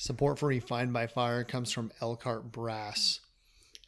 [0.00, 3.20] Support for Refined by Fire comes from Elkhart Brass.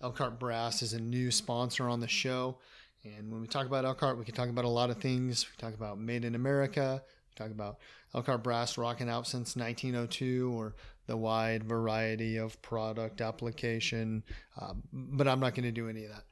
[0.03, 2.59] Elkhart Brass is a new sponsor on the show.
[3.03, 5.47] And when we talk about Elkhart, we can talk about a lot of things.
[5.51, 7.03] We talk about Made in America.
[7.03, 7.79] We talk about
[8.15, 10.75] Elkhart Brass rocking out since 1902 or
[11.07, 14.23] the wide variety of product application.
[14.61, 16.25] Um, but I'm not going to do any of that.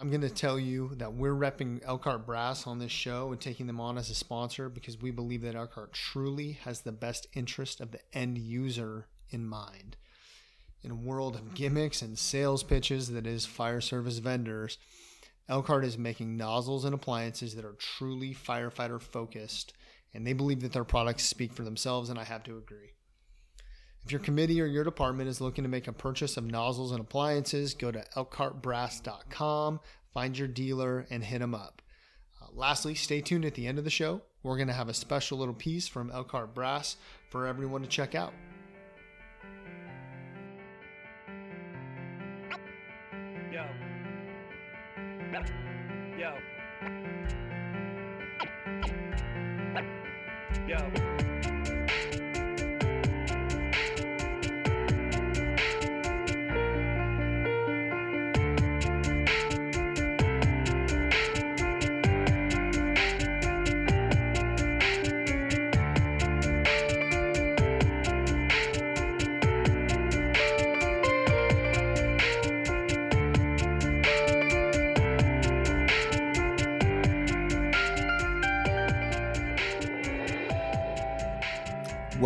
[0.00, 3.66] I'm going to tell you that we're repping Elkhart Brass on this show and taking
[3.66, 7.80] them on as a sponsor because we believe that Elkhart truly has the best interest
[7.80, 9.96] of the end user in mind.
[10.84, 14.78] In a world of gimmicks and sales pitches that is fire service vendors,
[15.48, 19.72] Elkhart is making nozzles and appliances that are truly firefighter focused,
[20.14, 22.92] and they believe that their products speak for themselves, and I have to agree.
[24.08, 27.00] If your committee or your department is looking to make a purchase of nozzles and
[27.00, 29.80] appliances, go to elkhartbrass.com,
[30.14, 31.82] find your dealer, and hit them up.
[32.40, 34.22] Uh, lastly, stay tuned at the end of the show.
[34.42, 36.96] We're going to have a special little piece from Elkhart Brass
[37.28, 38.32] for everyone to check out.
[43.52, 43.66] Yo.
[46.18, 46.34] Yo.
[50.66, 51.27] Yo.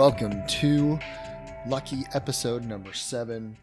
[0.02, 0.98] Welcome to
[1.64, 3.56] lucky episode number seven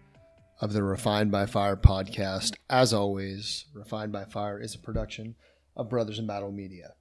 [0.62, 2.54] of the Refined by Fire podcast.
[2.70, 5.36] As always, Refined by Fire is a production
[5.76, 6.94] of Brothers in Battle Media.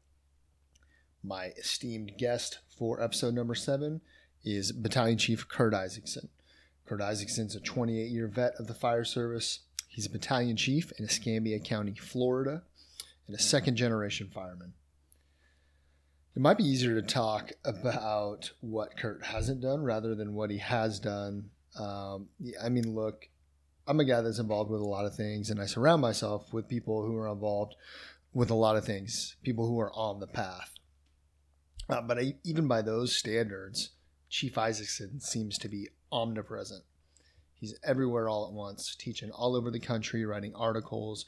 [1.22, 4.00] My esteemed guest for episode number seven
[4.45, 6.30] is Battalion Chief Kurt Isaacson.
[6.84, 9.61] Kurt Isaacson is a 28 year vet of the fire service.
[9.86, 12.64] He's a battalion chief in Escambia County, Florida,
[13.29, 14.73] and a second generation fireman
[16.36, 20.58] it might be easier to talk about what Kurt hasn't done rather than what he
[20.58, 21.50] has done.
[21.78, 22.28] Um,
[22.62, 23.28] I mean, look,
[23.86, 26.68] I'm a guy that's involved with a lot of things, and I surround myself with
[26.68, 27.74] people who are involved
[28.33, 30.74] with a lot of things, people who are on the path.
[31.89, 33.90] Uh, but I, even by those standards,
[34.28, 36.84] Chief Isaacson seems to be omnipresent.
[37.55, 41.24] He's everywhere all at once, teaching all over the country, writing articles,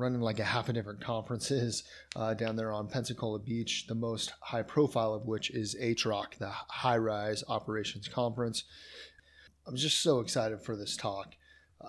[0.00, 1.84] running like a half a different conferences
[2.16, 6.50] uh, down there on Pensacola Beach, the most high profile of which is HROC, the
[6.50, 8.64] High Rise Operations Conference.
[9.66, 11.34] I'm just so excited for this talk.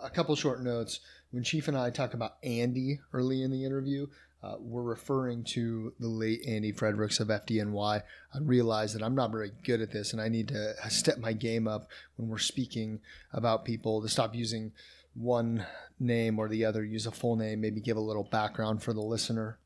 [0.04, 1.00] A couple short notes.
[1.32, 4.08] When Chief and I talk about Andy early in the interview,
[4.44, 8.02] uh, we're referring to the late Andy Fredericks of FDNY.
[8.34, 11.34] I realize that I'm not very good at this and I need to step my
[11.34, 13.00] game up when we're speaking
[13.32, 14.72] about people to stop using
[15.14, 15.66] one
[16.00, 19.02] name or the other, use a full name, maybe give a little background for the
[19.02, 19.60] listener.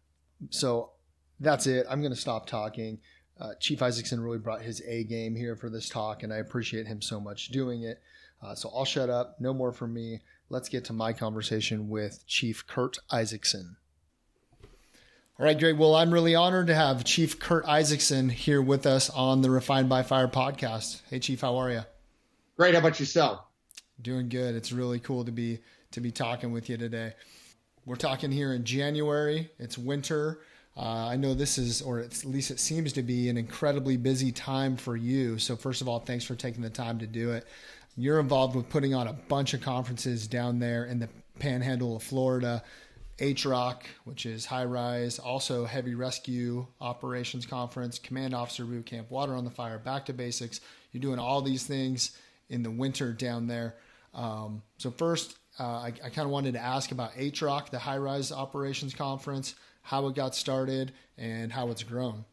[0.49, 0.91] So
[1.39, 1.85] that's it.
[1.89, 2.99] I'm going to stop talking.
[3.39, 6.87] Uh, Chief Isaacson really brought his A game here for this talk, and I appreciate
[6.87, 8.01] him so much doing it.
[8.41, 9.35] Uh, so I'll shut up.
[9.39, 10.21] No more from me.
[10.49, 13.77] Let's get to my conversation with Chief Kurt Isaacson.
[15.37, 15.75] All right, great.
[15.75, 19.89] Well, I'm really honored to have Chief Kurt Isaacson here with us on the Refined
[19.89, 21.01] by Fire podcast.
[21.09, 21.81] Hey, Chief, how are you?
[22.55, 22.73] Great.
[22.73, 23.41] How about yourself?
[24.01, 24.55] Doing good.
[24.55, 25.59] It's really cool to be
[25.91, 27.13] to be talking with you today.
[27.85, 29.49] We're talking here in January.
[29.57, 30.41] It's winter.
[30.77, 34.31] Uh, I know this is, or at least it seems to be, an incredibly busy
[34.31, 35.37] time for you.
[35.37, 37.47] So, first of all, thanks for taking the time to do it.
[37.95, 41.07] You're involved with putting on a bunch of conferences down there in the
[41.39, 42.61] panhandle of Florida.
[43.19, 49.09] H Rock, which is high rise, also heavy rescue operations conference, command officer boot camp,
[49.09, 50.59] water on the fire, back to basics.
[50.91, 52.17] You're doing all these things
[52.49, 53.75] in the winter down there.
[54.15, 57.97] Um, so first, uh, I, I kind of wanted to ask about HROC, the High
[57.97, 62.25] Rise Operations Conference, how it got started, and how it's grown.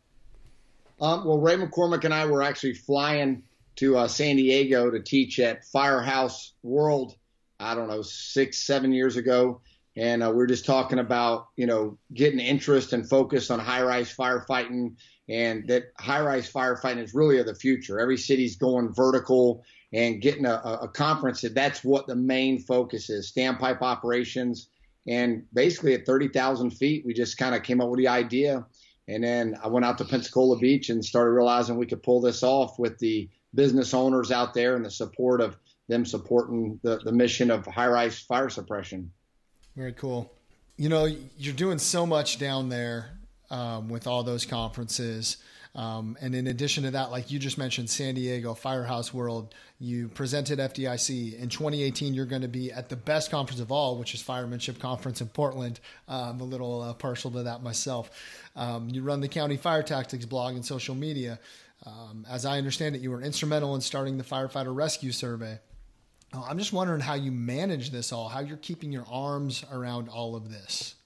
[1.00, 3.42] Um, well, Ray McCormick and I were actually flying
[3.76, 7.16] to uh, San Diego to teach at Firehouse World.
[7.58, 9.60] I don't know, six, seven years ago,
[9.96, 14.14] and uh, we were just talking about you know getting interest and focus on high-rise
[14.14, 14.96] firefighting,
[15.28, 18.00] and that high-rise firefighting is really of the future.
[18.00, 23.10] Every city's going vertical and getting a, a conference that that's what the main focus
[23.10, 24.68] is standpipe operations.
[25.06, 28.64] And basically at 30,000 feet, we just kind of came up with the idea.
[29.08, 32.42] And then I went out to Pensacola Beach and started realizing we could pull this
[32.42, 35.56] off with the business owners out there and the support of
[35.88, 39.10] them supporting the, the mission of high rise fire suppression.
[39.76, 40.32] Very cool.
[40.76, 41.06] You know,
[41.36, 43.18] you're doing so much down there
[43.50, 45.36] um, with all those conferences.
[45.74, 50.08] Um, and in addition to that, like you just mentioned, San Diego Firehouse World, you
[50.08, 51.38] presented FDIC.
[51.38, 54.78] In 2018, you're going to be at the best conference of all, which is Firemanship
[54.78, 55.80] Conference in Portland.
[56.06, 58.10] Uh, I'm a little uh, partial to that myself.
[58.54, 61.38] Um, you run the County Fire Tactics blog and social media.
[61.86, 65.58] Um, as I understand it, you were instrumental in starting the Firefighter Rescue Survey.
[66.34, 70.10] Uh, I'm just wondering how you manage this all, how you're keeping your arms around
[70.10, 70.96] all of this.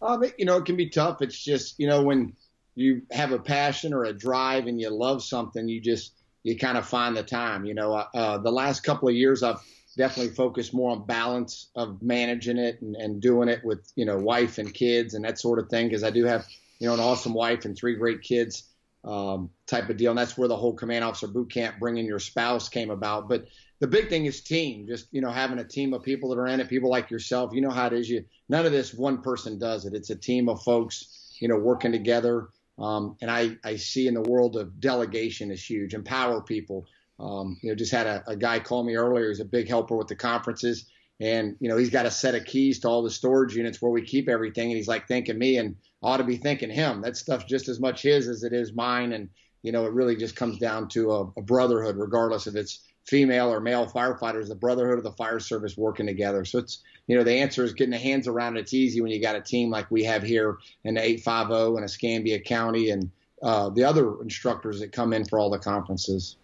[0.00, 1.22] Um, you know, it can be tough.
[1.22, 2.34] It's just, you know, when
[2.74, 6.78] you have a passion or a drive and you love something, you just, you kind
[6.78, 7.64] of find the time.
[7.64, 9.60] You know, uh, uh, the last couple of years, I've
[9.96, 14.18] definitely focused more on balance of managing it and, and doing it with, you know,
[14.18, 15.90] wife and kids and that sort of thing.
[15.90, 16.46] Cause I do have,
[16.78, 18.64] you know, an awesome wife and three great kids
[19.04, 20.10] um, type of deal.
[20.10, 23.28] And that's where the whole command officer boot camp, bringing your spouse came about.
[23.28, 23.46] But
[23.80, 24.86] the big thing is team.
[24.86, 27.52] Just you know, having a team of people that are in it, people like yourself.
[27.52, 28.08] You know how it is.
[28.08, 29.94] You none of this one person does it.
[29.94, 32.48] It's a team of folks, you know, working together.
[32.78, 35.94] Um, and I I see in the world of delegation is huge.
[35.94, 36.86] Empower people.
[37.18, 39.28] Um, you know, just had a, a guy call me earlier.
[39.28, 40.86] He's a big helper with the conferences,
[41.20, 43.92] and you know, he's got a set of keys to all the storage units where
[43.92, 44.68] we keep everything.
[44.68, 47.02] And he's like thanking me, and ought to be thanking him.
[47.02, 49.12] That stuff's just as much his as it is mine.
[49.12, 49.28] And
[49.62, 53.52] you know, it really just comes down to a, a brotherhood, regardless if it's female
[53.52, 56.44] or male firefighters, the brotherhood of the fire service working together.
[56.44, 58.60] So it's, you know, the answer is getting the hands around it.
[58.60, 61.84] It's easy when you got a team like we have here in the 850 and
[61.84, 63.10] Escambia County and
[63.42, 66.36] uh, the other instructors that come in for all the conferences.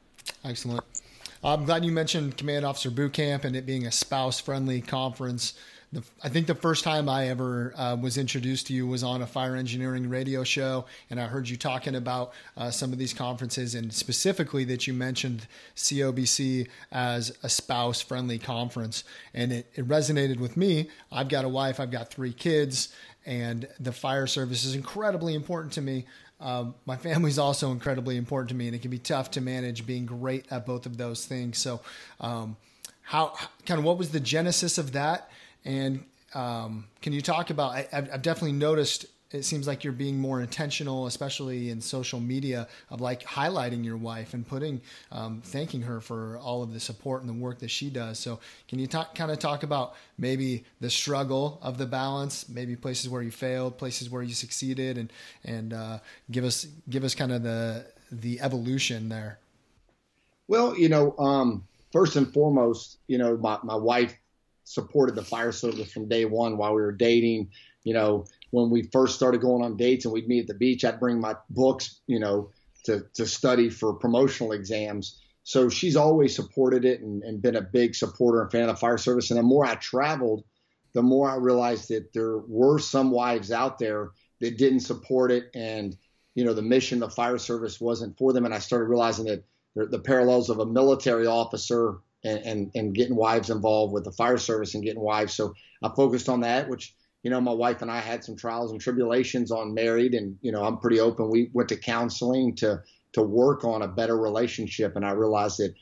[0.44, 0.84] Excellent.
[1.44, 5.54] I'm glad you mentioned Command Officer Boot Camp and it being a spouse friendly conference
[5.92, 9.22] the, I think the first time I ever uh, was introduced to you was on
[9.22, 13.14] a fire engineering radio show, and I heard you talking about uh, some of these
[13.14, 15.46] conferences, and specifically that you mentioned
[15.76, 20.90] COBC as a spouse friendly conference, and it, it resonated with me.
[21.10, 22.92] I've got a wife, I've got three kids,
[23.24, 26.04] and the fire service is incredibly important to me.
[26.40, 29.86] Um, my family's also incredibly important to me, and it can be tough to manage
[29.86, 31.56] being great at both of those things.
[31.56, 31.80] So,
[32.20, 32.58] um,
[33.02, 33.32] how
[33.64, 35.30] kind of what was the genesis of that?
[35.64, 37.72] And um, can you talk about?
[37.72, 39.06] I, have definitely noticed.
[39.30, 43.98] It seems like you're being more intentional, especially in social media, of like highlighting your
[43.98, 44.80] wife and putting,
[45.12, 48.18] um, thanking her for all of the support and the work that she does.
[48.18, 52.74] So, can you talk, kind of talk about maybe the struggle of the balance, maybe
[52.74, 55.12] places where you failed, places where you succeeded, and
[55.44, 55.98] and uh,
[56.30, 59.38] give us give us kind of the the evolution there.
[60.46, 64.17] Well, you know, um, first and foremost, you know, my, my wife
[64.68, 67.50] supported the fire service from day one while we were dating.
[67.84, 70.84] You know, when we first started going on dates and we'd meet at the beach,
[70.84, 72.50] I'd bring my books, you know,
[72.84, 75.20] to, to study for promotional exams.
[75.42, 78.98] So she's always supported it and, and been a big supporter and fan of fire
[78.98, 79.30] service.
[79.30, 80.44] And the more I traveled,
[80.92, 84.10] the more I realized that there were some wives out there
[84.40, 85.50] that didn't support it.
[85.54, 85.96] And,
[86.34, 88.44] you know, the mission of fire service wasn't for them.
[88.44, 89.44] And I started realizing that
[89.74, 91.98] the parallels of a military officer
[92.28, 95.34] and, and, and getting wives involved with the fire service and getting wives.
[95.34, 98.70] So I focused on that, which, you know, my wife and I had some trials
[98.70, 101.30] and tribulations on married and, you know, I'm pretty open.
[101.30, 102.82] We went to counseling to,
[103.12, 104.94] to work on a better relationship.
[104.96, 105.74] And I realized that,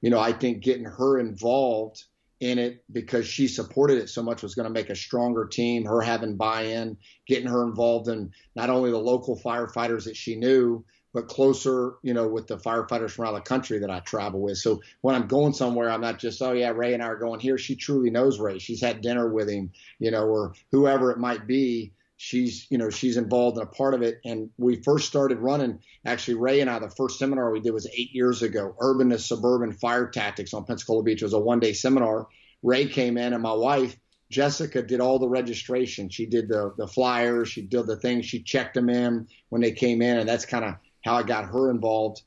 [0.00, 2.04] you know, I think getting her involved
[2.40, 5.84] in it because she supported it so much was going to make a stronger team.
[5.84, 6.96] Her having buy-in,
[7.26, 10.84] getting her involved in not only the local firefighters that she knew,
[11.14, 14.58] but closer, you know, with the firefighters from around the country that I travel with.
[14.58, 17.38] So when I'm going somewhere, I'm not just, oh yeah, Ray and I are going
[17.38, 17.56] here.
[17.56, 18.58] She truly knows Ray.
[18.58, 21.92] She's had dinner with him, you know, or whoever it might be.
[22.16, 24.20] She's, you know, she's involved in a part of it.
[24.24, 25.78] And we first started running.
[26.04, 28.74] Actually, Ray and I, the first seminar we did was eight years ago.
[28.80, 32.26] Urban to suburban fire tactics on Pensacola Beach it was a one day seminar.
[32.62, 33.96] Ray came in, and my wife
[34.30, 36.08] Jessica did all the registration.
[36.08, 37.48] She did the the flyers.
[37.48, 38.26] She did the things.
[38.26, 41.44] She checked them in when they came in, and that's kind of how I got
[41.46, 42.22] her involved.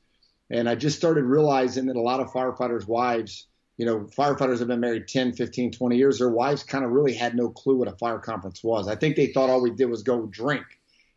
[0.50, 4.68] And I just started realizing that a lot of firefighters' wives, you know, firefighters have
[4.68, 6.18] been married 10, 15, 20 years.
[6.18, 8.88] Their wives kind of really had no clue what a fire conference was.
[8.88, 10.64] I think they thought all we did was go drink.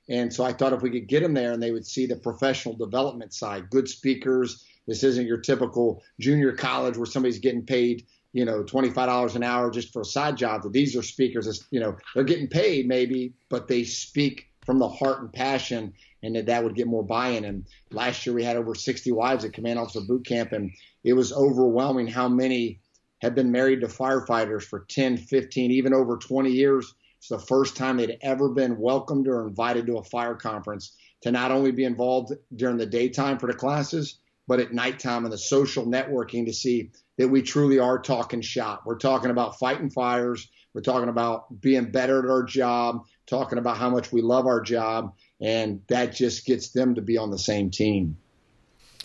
[0.10, 2.18] And so I thought if we could get them there and they would see the
[2.18, 4.66] professional development side, good speakers.
[4.88, 9.70] This isn't your typical junior college where somebody's getting paid, you know, $25 an hour
[9.70, 10.64] just for a side job.
[10.74, 15.22] These are speakers, you know, they're getting paid maybe, but they speak from the heart
[15.22, 17.46] and passion and that that would get more buy-in.
[17.46, 20.72] And last year we had over 60 wives at Command Officer Boot Camp, and
[21.04, 22.80] it was overwhelming how many
[23.22, 26.94] had been married to firefighters for 10, 15, even over 20 years.
[27.20, 31.32] It's the first time they'd ever been welcomed or invited to a fire conference to
[31.32, 35.38] not only be involved during the daytime for the classes, but at nighttime and the
[35.38, 38.84] social networking to see that we truly are talking shop.
[38.86, 40.50] We're talking about fighting fires.
[40.74, 44.62] We're talking about being better at our job, talking about how much we love our
[44.62, 48.16] job, and that just gets them to be on the same team.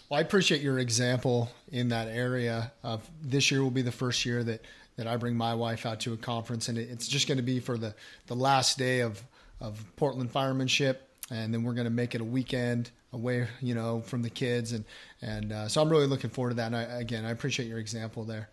[0.09, 2.73] Well, I appreciate your example in that area.
[2.83, 4.65] Of this year will be the first year that
[4.97, 7.59] that I bring my wife out to a conference, and it's just going to be
[7.59, 7.95] for the
[8.27, 9.23] the last day of
[9.61, 10.97] of Portland firemanship,
[11.31, 14.73] and then we're going to make it a weekend away, you know, from the kids,
[14.73, 14.85] and
[15.23, 16.67] and uh, so I'm really looking forward to that.
[16.67, 18.49] And I, again, I appreciate your example there.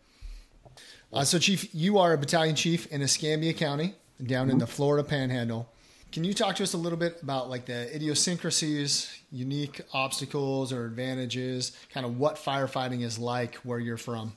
[1.12, 4.54] Uh, so, Chief, you are a battalion chief in Escambia County, down mm-hmm.
[4.54, 5.70] in the Florida Panhandle.
[6.14, 10.86] Can you talk to us a little bit about like the idiosyncrasies, unique obstacles or
[10.86, 14.36] advantages, kind of what firefighting is like where you're from?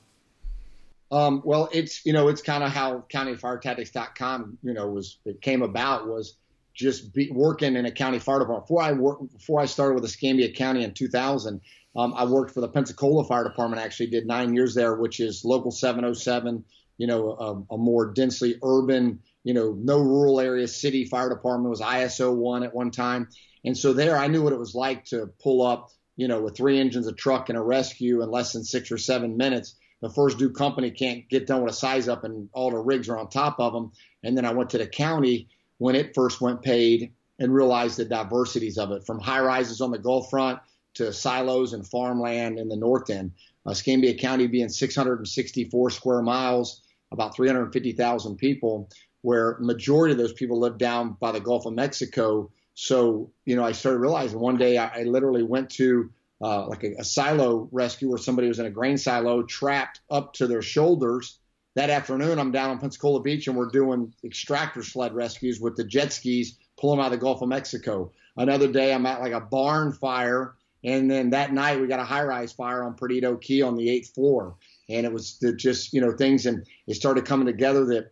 [1.11, 5.61] Um, well, it's you know it's kind of how countyfiretactics.com you know was it came
[5.61, 6.33] about was
[6.73, 8.65] just be, working in a county fire department.
[8.65, 11.61] Before I worked, before I started with Escambia County in 2000,
[11.95, 13.83] um, I worked for the Pensacola Fire Department.
[13.83, 16.65] Actually, did nine years there, which is local 707.
[16.97, 21.69] You know, a, a more densely urban you know, no rural area city fire department
[21.69, 23.29] was ISO one at one time.
[23.63, 26.57] And so there I knew what it was like to pull up, you know, with
[26.57, 29.75] three engines, a truck and a rescue in less than six or seven minutes.
[30.01, 33.07] The first due company can't get done with a size up and all the rigs
[33.07, 33.93] are on top of them.
[34.21, 38.03] And then I went to the county when it first went paid and realized the
[38.03, 40.59] diversities of it from high rises on the Gulf front
[40.95, 43.31] to silos and farmland in the north end.
[43.65, 46.81] Uh, Escambia County being 664 square miles,
[47.13, 48.89] about 350,000 people
[49.21, 52.51] where majority of those people live down by the Gulf of Mexico.
[52.75, 56.83] So, you know, I started realizing one day I, I literally went to uh, like
[56.83, 60.61] a, a, silo rescue where somebody was in a grain silo trapped up to their
[60.61, 61.39] shoulders.
[61.75, 65.83] That afternoon, I'm down on Pensacola Beach and we're doing extractor sled rescues with the
[65.83, 68.11] jet skis pulling out of the Gulf of Mexico.
[68.35, 70.53] Another day, I'm at like a barn fire.
[70.83, 73.89] And then that night, we got a high rise fire on Perdido Key on the
[73.89, 74.55] eighth floor.
[74.89, 78.11] And it was just, you know, things and it started coming together that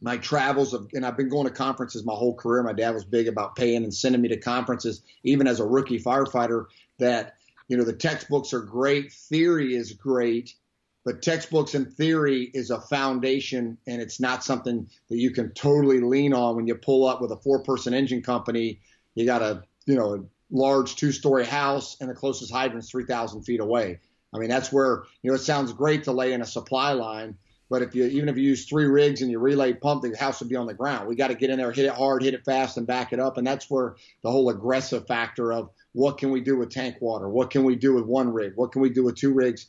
[0.00, 2.62] my travels of, and I've been going to conferences my whole career.
[2.62, 6.00] My dad was big about paying and sending me to conferences, even as a rookie
[6.00, 6.66] firefighter.
[6.98, 7.34] That
[7.68, 10.54] you know the textbooks are great, theory is great,
[11.04, 16.00] but textbooks and theory is a foundation, and it's not something that you can totally
[16.00, 18.80] lean on when you pull up with a four-person engine company.
[19.14, 23.42] You got a you know a large two-story house, and the closest hydrant is 3,000
[23.42, 24.00] feet away.
[24.34, 27.38] I mean, that's where you know it sounds great to lay in a supply line
[27.74, 30.38] but if you even if you use three rigs and you relay pump, the house
[30.38, 31.08] would be on the ground.
[31.08, 33.18] We got to get in there, hit it hard, hit it fast, and back it
[33.18, 33.36] up.
[33.36, 37.28] And that's where the whole aggressive factor of what can we do with tank water?
[37.28, 38.52] What can we do with one rig?
[38.54, 39.66] What can we do with two rigs?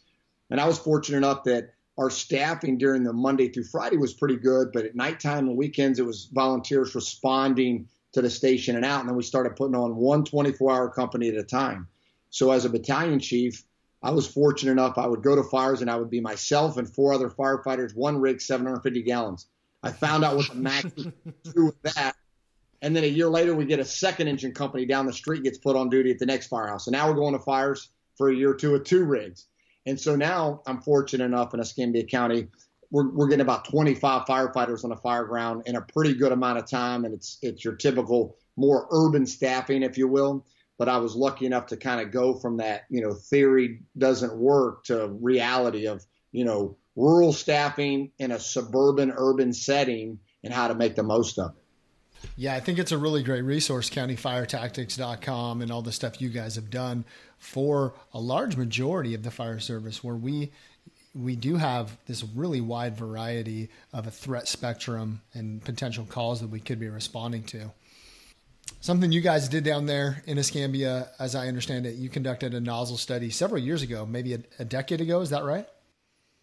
[0.52, 4.38] And I was fortunate enough that our staffing during the Monday through Friday was pretty
[4.38, 9.00] good, but at nighttime and weekends it was volunteers responding to the station and out.
[9.00, 11.88] And then we started putting on one 24 hour company at a time.
[12.30, 13.64] So as a battalion chief,
[14.06, 16.88] I was fortunate enough, I would go to fires and I would be myself and
[16.88, 19.48] four other firefighters, one rig, 750 gallons.
[19.82, 22.16] I found out what the max do with that.
[22.84, 25.58] And then a year later, we get a second engine company down the street gets
[25.58, 26.86] put on duty at the next firehouse.
[26.86, 29.48] And now we're going to fires for a year or two with two rigs.
[29.88, 32.48] And so now I'm fortunate enough in Escambia County,
[32.92, 36.60] we're, we're getting about 25 firefighters on the fire ground in a pretty good amount
[36.60, 37.06] of time.
[37.06, 40.46] And it's, it's your typical more urban staffing, if you will
[40.78, 44.36] but I was lucky enough to kind of go from that, you know, theory doesn't
[44.36, 50.68] work to reality of, you know, rural staffing in a suburban urban setting and how
[50.68, 51.62] to make the most of it.
[52.38, 56.56] Yeah, I think it's a really great resource, countyfiretactics.com and all the stuff you guys
[56.56, 57.06] have done
[57.38, 60.52] for a large majority of the fire service where we
[61.14, 66.50] we do have this really wide variety of a threat spectrum and potential calls that
[66.50, 67.72] we could be responding to.
[68.82, 72.60] Something you guys did down there in Escambia, as I understand it, you conducted a
[72.60, 75.22] nozzle study several years ago, maybe a, a decade ago.
[75.22, 75.68] Is that right?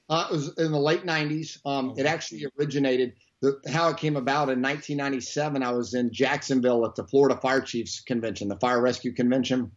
[0.08, 1.58] Uh, it was in the late 90s.
[1.64, 5.62] Um, it actually originated, the, how it came about in 1997.
[5.62, 9.70] I was in Jacksonville at the Florida Fire Chiefs Convention, the Fire Rescue Convention.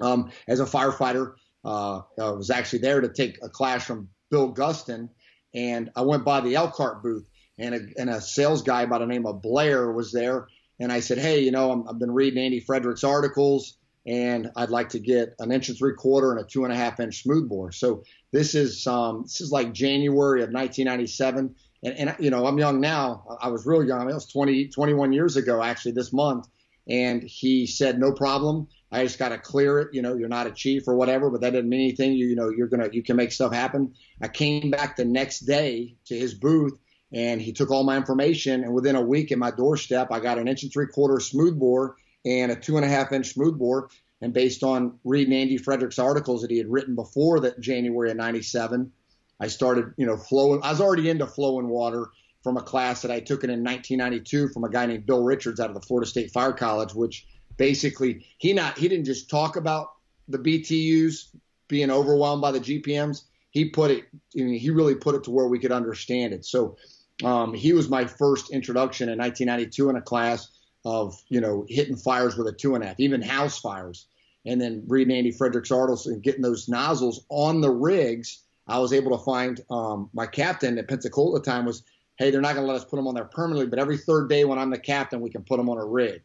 [0.00, 4.52] Um, as a firefighter, uh, I was actually there to take a class from Bill
[4.52, 5.08] Gustin,
[5.54, 7.24] and I went by the Elkhart booth,
[7.58, 10.46] and a, and a sales guy by the name of Blair was there,
[10.78, 14.70] and I said, hey, you know, i have been reading Andy Fredericks' articles, and I'd
[14.70, 17.22] like to get an inch and three quarter and a two and a half inch
[17.22, 17.72] smoothbore.
[17.72, 22.58] So this is um, this is like January of 1997, and, and you know, I'm
[22.58, 23.24] young now.
[23.40, 24.00] I was real young.
[24.00, 26.46] I mean, it was 20, 21 years ago actually this month.
[26.88, 28.68] And he said, no problem.
[28.92, 29.88] I just got to clear it.
[29.92, 32.12] You know, you're not a chief or whatever, but that doesn't mean anything.
[32.12, 33.94] You, you know, you're gonna you can make stuff happen.
[34.22, 36.78] I came back the next day to his booth
[37.16, 38.62] and he took all my information.
[38.62, 41.96] And within a week at my doorstep, I got an inch and three quarter smoothbore
[42.26, 43.88] and a two and a half inch smoothbore.
[44.20, 48.18] And based on reading Andy Fredericks' articles that he had written before that January of
[48.18, 48.92] 97,
[49.40, 50.60] I started, you know, flowing.
[50.62, 52.08] I was already into flowing water
[52.42, 55.58] from a class that I took it in 1992 from a guy named Bill Richards
[55.58, 59.56] out of the Florida State Fire College, which basically he not he didn't just talk
[59.56, 59.88] about
[60.28, 61.34] the BTUs
[61.66, 63.22] being overwhelmed by the GPMs.
[63.50, 64.04] He put it,
[64.38, 66.44] I mean, he really put it to where we could understand it.
[66.44, 66.76] So
[67.24, 70.48] um, he was my first introduction in 1992 in a class
[70.84, 74.06] of you know hitting fires with a two and a half, even house fires,
[74.44, 78.42] and then reading Andy Fredericks articles and getting those nozzles on the rigs.
[78.68, 81.84] I was able to find um, my captain at Pensacola at the time was,
[82.18, 84.28] hey, they're not going to let us put them on there permanently, but every third
[84.28, 86.22] day when I'm the captain, we can put them on a rig.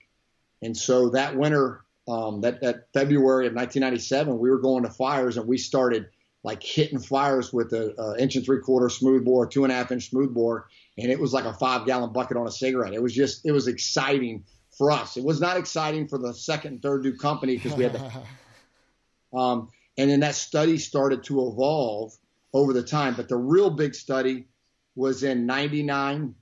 [0.64, 5.38] And so that winter, um, that, that February of 1997, we were going to fires
[5.38, 6.08] and we started
[6.44, 9.92] like hitting fires with an inch and three quarter smooth bore, two and a half
[9.92, 10.68] inch smooth bore,
[11.02, 12.94] and it was like a five gallon bucket on a cigarette.
[12.94, 14.44] It was just, it was exciting
[14.78, 15.18] for us.
[15.18, 19.38] It was not exciting for the second and third due company because we had the,
[19.38, 22.14] um, and then that study started to evolve
[22.54, 23.16] over the time.
[23.16, 24.48] But the real big study
[24.96, 26.36] was in 99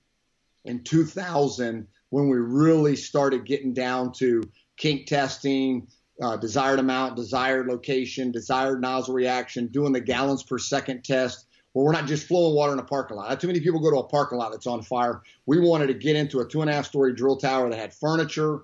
[0.64, 4.42] and 2000 when we really started getting down to
[4.76, 5.88] kink testing,
[6.22, 11.46] uh, desired amount, desired location, desired nozzle reaction, doing the gallons per second test.
[11.72, 13.28] Where we're not just flowing water in a parking lot.
[13.28, 15.22] Not too many people go to a parking lot that's on fire.
[15.46, 17.94] We wanted to get into a two and a half story drill tower that had
[17.94, 18.62] furniture,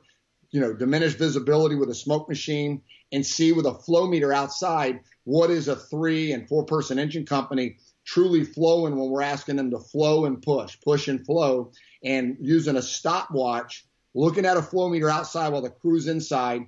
[0.51, 2.83] you know, diminished visibility with a smoke machine,
[3.13, 7.27] and see with a flow meter outside what is a three and four person engine
[7.27, 11.73] company truly flowing when we're asking them to flow and push, push and flow,
[12.05, 13.85] and using a stopwatch,
[14.15, 16.63] looking at a flow meter outside while the crew's inside,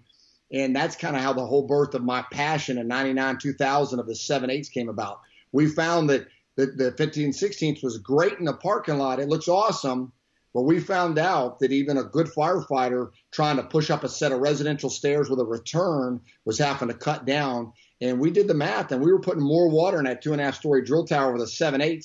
[0.52, 4.06] and that's kind of how the whole birth of my passion in 99, 2000 of
[4.06, 5.20] the 7 8s came about.
[5.52, 6.26] We found that
[6.56, 9.20] the, the 15 16th was great in the parking lot.
[9.20, 10.12] It looks awesome.
[10.54, 14.32] But we found out that even a good firefighter trying to push up a set
[14.32, 17.72] of residential stairs with a return was having to cut down.
[18.00, 20.40] And we did the math and we were putting more water in that two and
[20.40, 22.04] a half story drill tower with a 7 8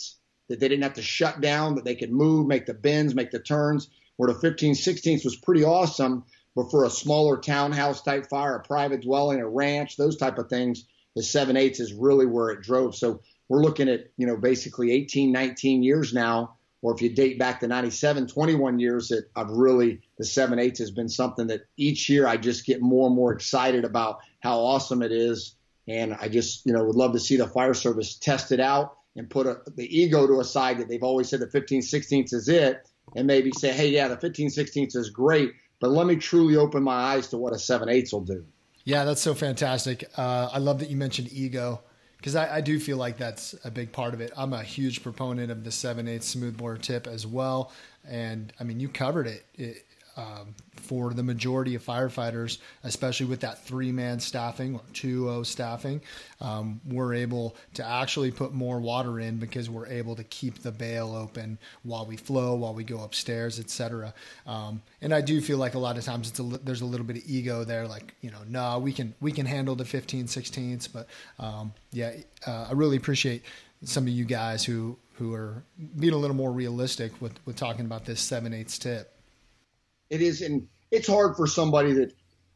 [0.50, 3.32] that they didn't have to shut down, that they could move, make the bends, make
[3.32, 3.90] the turns.
[4.18, 8.64] Where the 15 16th was pretty awesome but for a smaller townhouse type fire, a
[8.64, 10.86] private dwelling, a ranch, those type of things,
[11.16, 12.96] the 7 8 is really where it drove.
[12.96, 13.22] So
[13.54, 17.60] we're looking at, you know, basically 18, 19 years now, or if you date back
[17.60, 22.10] to 97, 21 years that I've really, the 7 8 has been something that each
[22.10, 25.56] year I just get more and more excited about how awesome it is.
[25.88, 28.98] And I just, you know, would love to see the fire service test it out
[29.16, 32.34] and put a, the ego to a side that they've always said the 15 16th
[32.34, 36.16] is it and maybe say, hey, yeah, the 15 16th is great, but let me
[36.16, 38.44] truly open my eyes to what a 7 8 will do.
[38.84, 40.10] Yeah, that's so fantastic.
[40.18, 41.84] Uh, I love that you mentioned ego
[42.24, 44.32] because I, I, do feel like that's a big part of it.
[44.38, 47.74] I'm a huge proponent of the 7 8 smoothbore tip as well.
[48.08, 49.46] And I mean, you covered it.
[49.56, 49.86] it
[50.18, 56.02] um, for the majority of firefighters, especially with that three man staffing or 2 staffing,
[56.42, 60.72] um, we're able to actually put more water in because we're able to keep the
[60.72, 64.14] bail open while we flow, while we go upstairs, etc.
[64.46, 67.18] Um, and I do feel like a lot of times a, there's a little bit
[67.18, 70.90] of ego there, like you know, no, we can we can handle the 15, 16ths,
[70.92, 71.08] but
[71.40, 72.12] um, yeah,
[72.46, 73.44] uh, I really appreciate
[73.84, 75.64] some of you guys who who are
[75.98, 79.10] being a little more realistic with with talking about this seven eighths tip.
[80.10, 82.14] It is, and it's hard for somebody that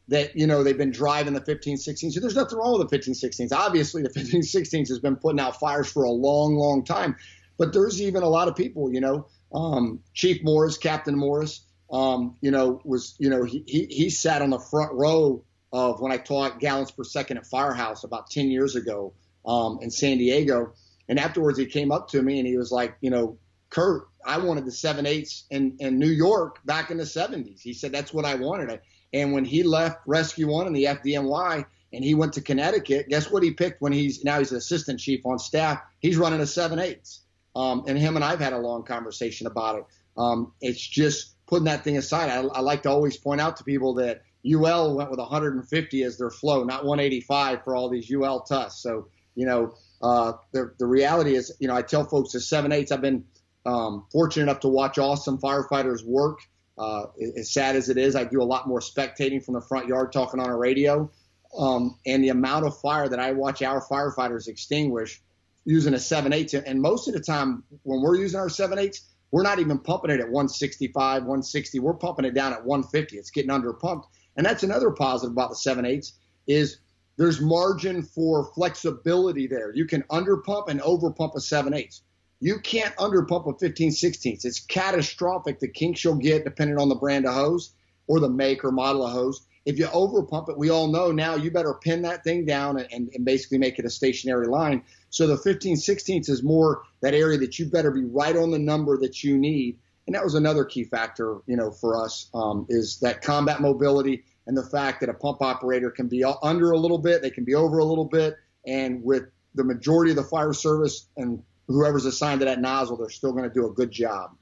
[0.08, 2.12] that you know they've been driving the 15 16s.
[2.12, 3.52] So there's nothing wrong with the 15 16s.
[3.52, 7.16] Obviously, the 15 16s has been putting out fires for a long, long time.
[7.58, 12.36] But there's even a lot of people, you know, um, Chief Morris, Captain Morris, um,
[12.40, 16.12] you know, was you know he, he he sat on the front row of when
[16.12, 19.12] I taught gallons per second at Firehouse about 10 years ago
[19.44, 20.72] um, in San Diego.
[21.08, 23.38] And afterwards, he came up to me and he was like, you know,
[23.70, 27.60] Kurt, I wanted the seven eights in, in New York back in the 70s.
[27.60, 28.80] He said that's what I wanted.
[29.12, 33.30] And when he left Rescue One and the FDNY and he went to Connecticut, guess
[33.30, 35.80] what he picked when he's now he's an assistant chief on staff?
[36.00, 37.22] He's running a seven eights.
[37.56, 39.84] Um, and him and I've had a long conversation about it.
[40.16, 42.30] Um, it's just putting that thing aside.
[42.30, 46.18] I, I like to always point out to people that UL went with 150 as
[46.18, 48.82] their flow, not 185 for all these UL tusks.
[48.82, 52.70] So, you know, uh, the, the reality is, you know, I tell folks the seven
[52.70, 53.24] eights, I've been
[53.66, 56.40] um, fortunate enough to watch awesome firefighters work.
[56.76, 59.88] Uh, as sad as it is, I do a lot more spectating from the front
[59.88, 61.10] yard talking on a radio.
[61.58, 65.20] Um, and the amount of fire that I watch our firefighters extinguish
[65.64, 69.00] using a 7 8 and most of the time when we're using our 7 8
[69.30, 71.78] we're not even pumping it at 165, 160.
[71.80, 73.16] We're pumping it down at 150.
[73.16, 74.08] It's getting under pumped.
[74.36, 76.10] And that's another positive about the 7 8
[76.46, 76.78] is
[77.16, 79.74] there's margin for flexibility there.
[79.74, 82.00] You can under pump and over pump a 7 8
[82.40, 86.94] you can't underpump a 15 16 It's catastrophic the kinks you'll get depending on the
[86.94, 87.72] brand of hose
[88.06, 89.42] or the make or model of hose.
[89.64, 93.10] If you overpump it, we all know now you better pin that thing down and,
[93.12, 94.82] and basically make it a stationary line.
[95.10, 98.58] So the 15 16 is more that area that you better be right on the
[98.58, 99.78] number that you need.
[100.06, 104.24] And that was another key factor, you know, for us um, is that combat mobility
[104.46, 107.44] and the fact that a pump operator can be under a little bit, they can
[107.44, 109.24] be over a little bit, and with
[109.54, 113.44] the majority of the fire service and whoever's assigned to that nozzle, they're still going
[113.44, 114.34] to do a good job.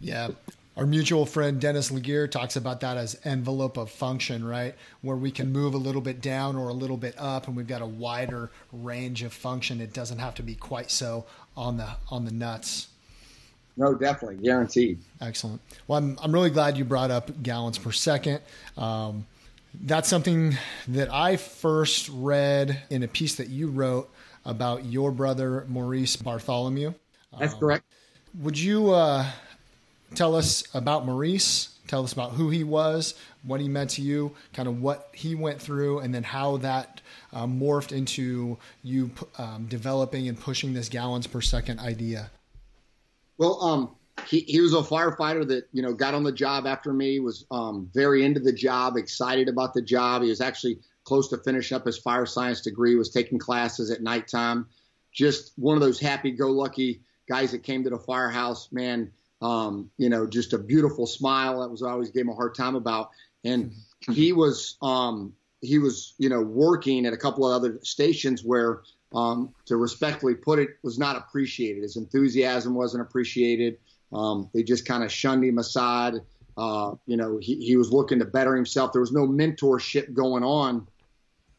[0.00, 0.28] Yeah.
[0.76, 4.74] Our mutual friend Dennis LeGear talks about that as envelope of function, right?
[5.02, 7.68] Where we can move a little bit down or a little bit up, and we've
[7.68, 9.80] got a wider range of function.
[9.80, 12.88] It doesn't have to be quite so on the on the nuts.
[13.76, 14.98] No, definitely, guaranteed.
[15.20, 15.60] Excellent.
[15.86, 18.40] Well, I'm I'm really glad you brought up gallons per second.
[18.76, 19.26] Um,
[19.82, 20.56] that's something
[20.88, 24.10] that I first read in a piece that you wrote
[24.44, 26.94] about your brother Maurice Bartholomew.
[27.38, 27.84] That's um, correct.
[28.40, 29.26] Would you uh,
[30.14, 31.70] tell us about Maurice?
[31.86, 35.34] Tell us about who he was, what he meant to you, kind of what he
[35.34, 37.02] went through, and then how that
[37.32, 42.30] uh, morphed into you um, developing and pushing this gallons per second idea.
[43.36, 46.92] Well, um, he, he was a firefighter that you know got on the job after
[46.92, 50.22] me, was um, very into the job, excited about the job.
[50.22, 54.02] He was actually close to finish up his fire science degree, was taking classes at
[54.02, 54.66] nighttime.
[55.12, 59.12] Just one of those happy-go-lucky guys that came to the firehouse, man
[59.44, 61.60] um, you know, just a beautiful smile.
[61.60, 63.10] That was I always gave him a hard time about.
[63.44, 63.74] And
[64.10, 68.82] he was um, he was you know working at a couple of other stations where,
[69.14, 71.82] um, to respectfully put it, was not appreciated.
[71.82, 73.76] His enthusiasm wasn't appreciated.
[74.12, 76.14] Um, they just kind of shunned him aside.
[76.56, 78.92] Uh, you know, he, he was looking to better himself.
[78.92, 80.86] There was no mentorship going on.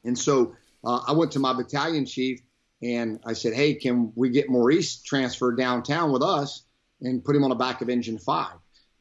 [0.06, 2.42] And so uh, I went to my battalion chief
[2.82, 6.66] and I said, Hey, can we get Maurice transferred downtown with us?
[7.02, 8.56] and put him on the back of engine five.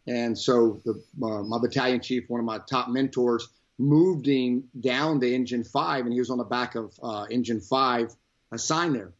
[0.07, 5.21] And so the, uh, my battalion chief, one of my top mentors, moved him down
[5.21, 8.14] to engine five, and he was on the back of uh, engine five
[8.53, 9.12] assigned there.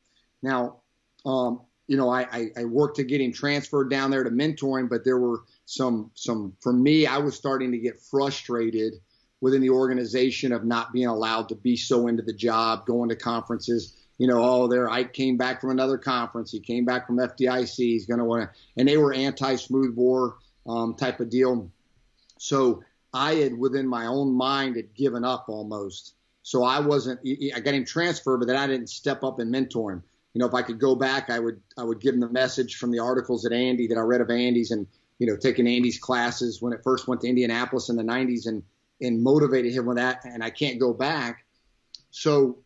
[0.43, 0.81] Now,
[1.25, 4.89] um, you know, I, I, I, worked to get him transferred down there to mentoring,
[4.89, 8.95] but there were some some for me, I was starting to get frustrated
[9.45, 13.17] within the organization of not being allowed to be so into the job, going to
[13.17, 16.53] conferences you know, oh, there, I came back from another conference.
[16.53, 17.75] He came back from FDIC.
[17.75, 21.71] He's going to want to, and they were anti smooth bore um, type of deal.
[22.39, 26.15] So I had, within my own mind, had given up almost.
[26.43, 27.21] So I wasn't,
[27.55, 30.03] I got him transferred, but then I didn't step up and mentor him.
[30.35, 32.77] You know, if I could go back, I would, I would give him the message
[32.77, 34.87] from the articles at Andy that I read of Andy's and,
[35.19, 38.63] you know, taking Andy's classes when it first went to Indianapolis in the 90s and,
[39.01, 40.25] and motivated him with that.
[40.25, 41.45] And I can't go back.
[42.11, 42.59] So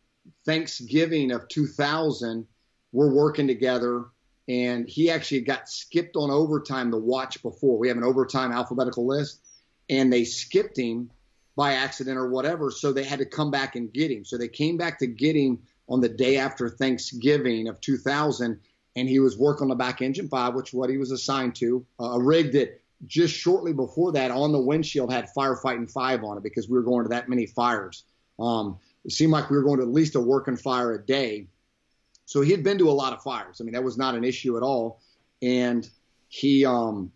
[0.45, 2.45] Thanksgiving of 2000,
[2.91, 4.05] we're working together,
[4.47, 7.77] and he actually got skipped on overtime the watch before.
[7.77, 9.41] We have an overtime alphabetical list,
[9.89, 11.11] and they skipped him
[11.55, 14.23] by accident or whatever, so they had to come back and get him.
[14.23, 18.59] So they came back to get him on the day after Thanksgiving of 2000,
[18.95, 21.85] and he was working on the back engine five, which what he was assigned to,
[21.99, 26.37] uh, a rig that just shortly before that on the windshield had firefighting five on
[26.37, 28.03] it because we were going to that many fires.
[28.39, 31.47] Um, it seemed like we were going to at least a working fire a day.
[32.25, 33.59] So he had been to a lot of fires.
[33.59, 35.01] I mean, that was not an issue at all.
[35.41, 35.89] And
[36.27, 37.11] he um,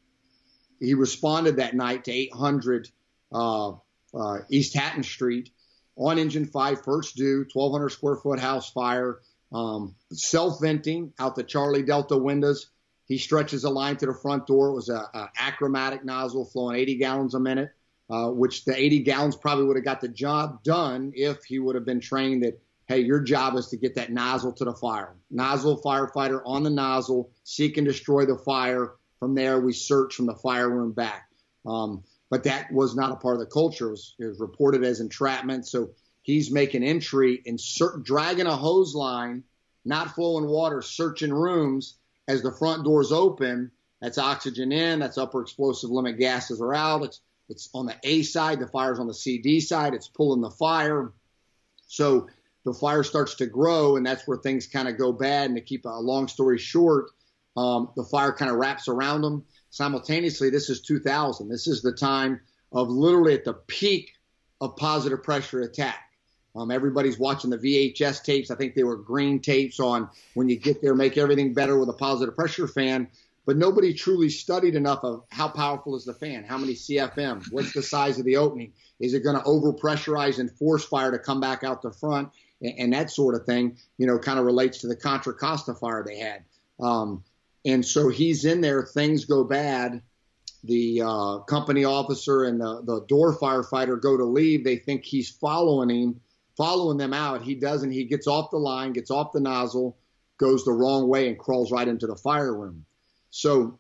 [0.80, 2.90] he responded that night to 800
[3.32, 3.72] uh,
[4.14, 5.50] uh, East Hatton Street
[5.96, 9.20] on engine five, first due, 1,200 square foot house fire,
[9.52, 12.72] um, self venting out the Charlie Delta windows.
[13.06, 14.70] He stretches a line to the front door.
[14.70, 17.72] It was a, a automatic nozzle flowing 80 gallons a minute
[18.10, 21.76] uh, which the 80 gallons probably would have got the job done if he would
[21.76, 25.16] have been trained that, hey, your job is to get that nozzle to the fire.
[25.32, 28.96] Nozzle firefighter on the nozzle, seek and destroy the fire.
[29.20, 31.30] From there, we search from the fire room back.
[31.66, 33.88] Um, but that was not a part of the culture.
[33.88, 35.66] It was, it was reported as entrapment.
[35.66, 35.92] So
[36.24, 37.60] he's making entry and
[38.04, 39.44] dragging a hose line,
[39.86, 41.96] not flowing water, searching rooms
[42.28, 43.72] as the front doors open.
[44.02, 45.00] That's oxygen in.
[45.00, 47.04] That's upper explosive limit gases are out.
[47.04, 50.50] It's it's on the A side, the fire's on the CD side, it's pulling the
[50.50, 51.12] fire.
[51.88, 52.28] So
[52.66, 55.48] the fire starts to grow, and that's where things kind of go bad.
[55.48, 57.12] And to keep a long story short,
[57.58, 59.46] um, the fire kind of wraps around them.
[59.70, 61.50] Simultaneously, this is 2000.
[61.50, 62.40] This is the time
[62.72, 64.14] of literally at the peak
[64.62, 66.00] of positive pressure attack.
[66.56, 68.52] Um, everybody's watching the VHS tapes.
[68.52, 71.90] I think they were green tapes on when you get there, make everything better with
[71.90, 73.08] a positive pressure fan
[73.46, 77.74] but nobody truly studied enough of how powerful is the fan, how many CFM, what's
[77.74, 81.20] the size of the opening, is it going to over pressurize and force fire to
[81.20, 82.30] come back out the front,
[82.62, 83.78] and, and that sort of thing.
[83.98, 86.44] You know, kind of relates to the Contra Costa fire they had.
[86.80, 87.24] Um,
[87.66, 90.02] and so he's in there, things go bad.
[90.66, 94.64] The uh, company officer and the, the door firefighter go to leave.
[94.64, 96.22] They think he's following him,
[96.58, 97.42] following them out.
[97.42, 97.92] He doesn't.
[97.92, 99.98] He gets off the line, gets off the nozzle,
[100.38, 102.86] goes the wrong way, and crawls right into the fire room.
[103.30, 103.80] So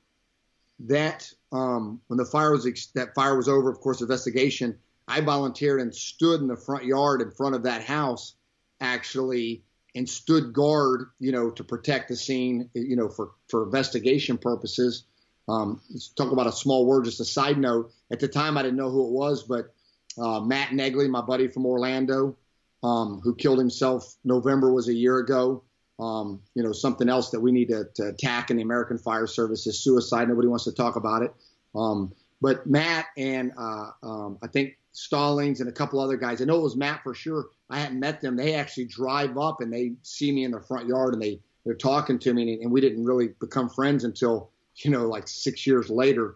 [0.80, 4.78] that um, when the fire was ex- that fire was over, of course, investigation.
[5.08, 8.36] I volunteered and stood in the front yard in front of that house,
[8.80, 9.64] actually,
[9.96, 15.04] and stood guard, you know, to protect the scene, you know, for for investigation purposes.
[15.50, 15.82] Um,
[16.16, 17.92] talk about a small word, just a side note.
[18.12, 19.74] At the time, I didn't know who it was, but
[20.18, 22.38] uh, Matt Negley, my buddy from Orlando,
[22.84, 25.64] um, who killed himself November was a year ago.
[26.00, 29.28] Um, you know, something else that we need to, to, attack in the American Fire
[29.28, 30.28] Service is suicide.
[30.28, 31.34] Nobody wants to talk about it.
[31.76, 36.46] Um, but Matt and uh, um, I think Stallings and a couple other guys, I
[36.46, 37.50] know it was Matt for sure.
[37.70, 38.36] I hadn't met them.
[38.36, 41.76] They actually drive up and they see me in the front yard and they they're
[41.76, 45.90] talking to me, and we didn't really become friends until you know like six years
[45.90, 46.36] later.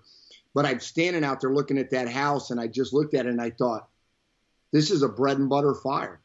[0.53, 3.29] But I'm standing out there looking at that house, and I just looked at it
[3.29, 3.88] and I thought,
[4.71, 6.19] this is a bread and butter fire.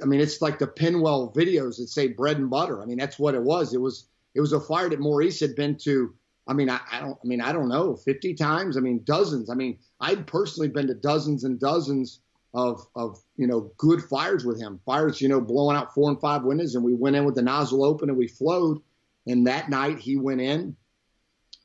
[0.00, 2.82] I mean, it's like the Pinwell videos that say bread and butter.
[2.82, 3.74] I mean, that's what it was.
[3.74, 6.14] It was it was a fire that Maurice had been to.
[6.46, 7.18] I mean, I, I don't.
[7.22, 8.76] I mean, I don't know, 50 times.
[8.76, 9.50] I mean, dozens.
[9.50, 12.20] I mean, I'd personally been to dozens and dozens
[12.54, 14.80] of of you know good fires with him.
[14.84, 17.42] Fires, you know, blowing out four and five windows, and we went in with the
[17.42, 18.80] nozzle open and we flowed.
[19.26, 20.76] And that night he went in.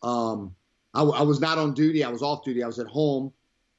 [0.03, 0.55] Um,
[0.93, 2.03] I, I was not on duty.
[2.03, 2.63] I was off duty.
[2.63, 3.33] I was at home.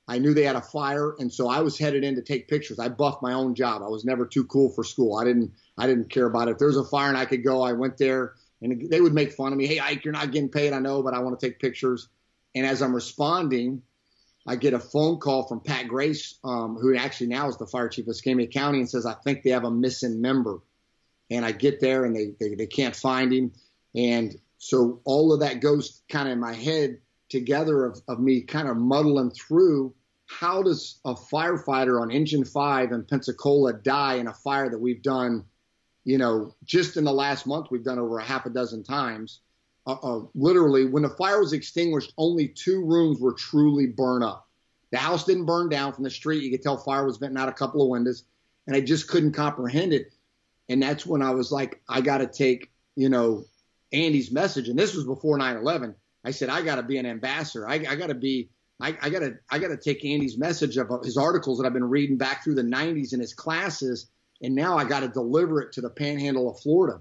[0.09, 2.79] I knew they had a fire, and so I was headed in to take pictures.
[2.79, 3.83] I buffed my own job.
[3.83, 5.19] I was never too cool for school.
[5.19, 5.53] I didn't.
[5.77, 6.53] I didn't care about it.
[6.53, 9.13] If there was a fire and I could go, I went there, and they would
[9.13, 9.67] make fun of me.
[9.67, 10.73] Hey, Ike, you're not getting paid.
[10.73, 12.09] I know, but I want to take pictures.
[12.55, 13.83] And as I'm responding,
[14.47, 17.91] I get a phone call from Pat Grace, um, who actually now is the fire
[17.91, 20.61] chief of Escambia County, and says, I think they have a missing member.
[21.31, 23.53] And I get there and they, they, they can't find him.
[23.95, 28.41] And so all of that goes kind of in my head together of, of me
[28.41, 29.95] kind of muddling through
[30.29, 35.03] how does a firefighter on engine five in Pensacola die in a fire that we've
[35.03, 35.45] done,
[36.05, 39.41] you know, just in the last month, we've done over a half a dozen times
[39.89, 44.47] uh, uh, literally, when the fire was extinguished, only two rooms were truly burned up.
[44.91, 46.43] The house didn't burn down from the street.
[46.43, 48.25] You could tell fire was venting out a couple of windows,
[48.67, 50.13] and I just couldn't comprehend it.
[50.69, 53.47] And that's when I was like, I got to take, you know,
[53.91, 54.69] Andy's message.
[54.69, 55.95] And this was before 9/11.
[56.23, 57.67] I said, I got to be an ambassador.
[57.67, 58.51] I, I got to be.
[58.81, 59.39] I, I got to.
[59.51, 62.55] I got to take Andy's message of his articles that I've been reading back through
[62.55, 64.07] the 90s in his classes,
[64.43, 67.01] and now I got to deliver it to the Panhandle of Florida.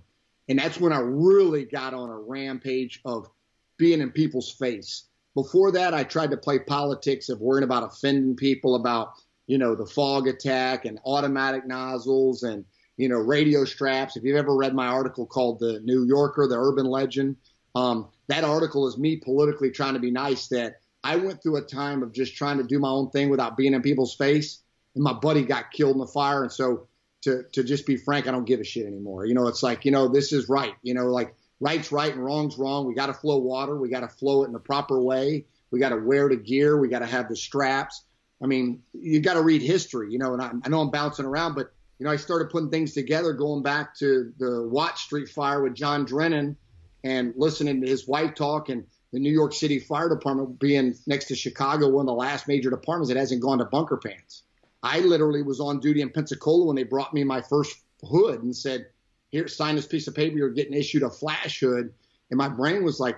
[0.50, 3.30] And that's when I really got on a rampage of
[3.78, 5.04] being in people's face.
[5.36, 9.14] Before that, I tried to play politics of worrying about offending people about,
[9.46, 14.18] you know, the fog attack and automatic nozzles and, you know, radio straps.
[14.18, 17.36] If you've ever read my article called The New Yorker, The Urban Legend,
[17.76, 21.62] um, that article is me politically trying to be nice that I went through a
[21.62, 24.62] time of just trying to do my own thing without being in people's face.
[24.94, 26.44] And my buddy got killed in the fire.
[26.44, 26.88] And so
[27.22, 29.26] to to just be frank, I don't give a shit anymore.
[29.26, 30.74] You know, it's like you know this is right.
[30.84, 32.86] You know, like right's right and wrong's wrong.
[32.86, 33.78] We got to flow water.
[33.78, 35.46] We got to flow it in the proper way.
[35.72, 36.78] We got to wear the gear.
[36.78, 38.04] We got to have the straps.
[38.44, 40.12] I mean, you got to read history.
[40.12, 42.70] You know, and I, I know I'm bouncing around, but you know, I started putting
[42.70, 46.58] things together going back to the Watts Street fire with John Drennan
[47.06, 51.26] and listening to his wife talk and the New York City Fire Department being next
[51.26, 54.44] to Chicago, one of the last major departments that hasn't gone to bunker pants.
[54.84, 58.56] I literally was on duty in Pensacola when they brought me my first hood and
[58.56, 58.88] said,
[59.30, 60.38] "Here, sign this piece of paper.
[60.38, 61.94] You're getting issued a flash hood."
[62.30, 63.18] And my brain was like,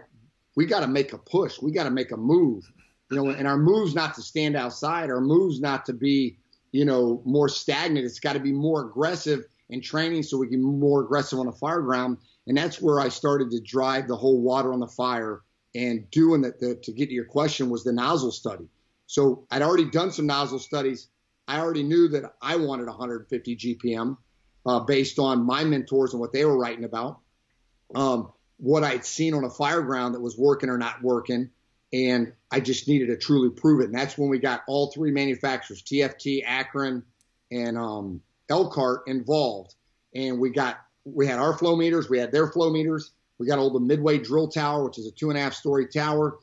[0.56, 1.62] "We got to make a push.
[1.62, 2.64] We got to make a move."
[3.12, 5.10] You know, and our move's not to stand outside.
[5.10, 6.38] Our move's not to be,
[6.72, 8.06] you know, more stagnant.
[8.06, 11.48] It's got to be more aggressive in training so we can be more aggressive on
[11.48, 12.18] the fire ground.
[12.48, 15.42] And that's where I started to drive the whole water on the fire
[15.76, 16.60] and doing that.
[16.84, 18.66] To get to your question, was the nozzle study.
[19.08, 21.08] So I'd already done some nozzle studies
[21.50, 24.18] I already knew that I wanted 150 GPM
[24.68, 27.22] uh, based on my mentors and what they were writing about,
[27.96, 31.50] um, what I'd seen on a fire ground that was working or not working.
[31.92, 33.86] And I just needed to truly prove it.
[33.86, 37.02] And that's when we got all three manufacturers, TFT, Akron,
[37.52, 39.74] and um, Elkhart involved.
[40.14, 43.10] And we got, we had our flow meters, we had their flow meters.
[43.40, 45.88] We got all the Midway drill tower, which is a two and a half story
[45.88, 46.40] tower.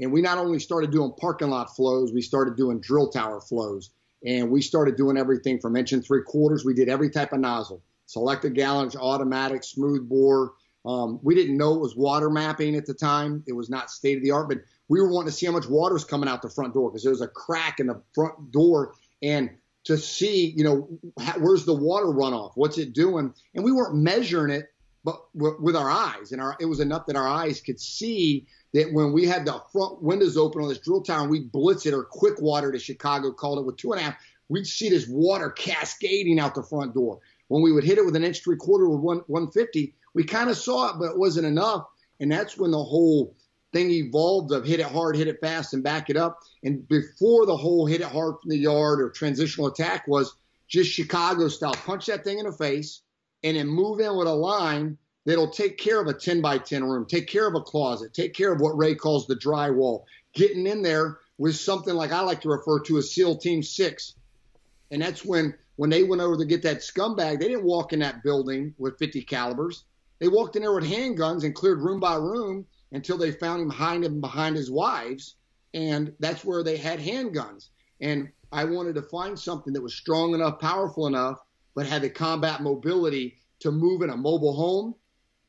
[0.00, 3.90] And we not only started doing parking lot flows, we started doing drill tower flows
[4.24, 6.64] and we started doing everything from inch and three quarters.
[6.64, 10.54] We did every type of nozzle, selected gallons, automatic, smooth bore.
[10.84, 13.44] Um, we didn't know it was water mapping at the time.
[13.46, 14.58] It was not state of the art, but
[14.88, 17.02] we were wanting to see how much water is coming out the front door because
[17.02, 19.50] there was a crack in the front door and
[19.84, 20.88] to see, you know,
[21.38, 22.52] where's the water runoff?
[22.54, 23.32] What's it doing?
[23.54, 24.66] And we weren't measuring it,
[25.04, 28.92] but with our eyes, and our it was enough that our eyes could see that
[28.92, 31.94] when we had the front windows open on this drill tower and we blitz it
[31.94, 34.16] or quick water to Chicago called it with two and a half,
[34.48, 37.20] we'd see this water cascading out the front door.
[37.46, 40.50] When we would hit it with an inch three quarter with one 150, we kind
[40.50, 41.86] of saw it, but it wasn't enough.
[42.20, 43.34] And that's when the whole
[43.72, 46.40] thing evolved of hit it hard, hit it fast, and back it up.
[46.64, 50.34] And before the whole hit it hard from the yard or transitional attack was
[50.66, 51.72] just Chicago style.
[51.72, 53.02] Punch that thing in the face
[53.44, 56.84] and then move in with a line that'll take care of a 10 by 10
[56.84, 60.04] room, take care of a closet, take care of what Ray calls the drywall.
[60.34, 64.14] Getting in there with something like I like to refer to as SEAL Team Six.
[64.90, 68.00] And that's when when they went over to get that scumbag, they didn't walk in
[68.00, 69.84] that building with 50 calibers.
[70.18, 73.70] They walked in there with handguns and cleared room by room until they found him
[73.70, 75.36] hiding behind his wives.
[75.74, 77.68] And that's where they had handguns.
[78.00, 81.38] And I wanted to find something that was strong enough, powerful enough,
[81.74, 84.94] but had the combat mobility to move in a mobile home,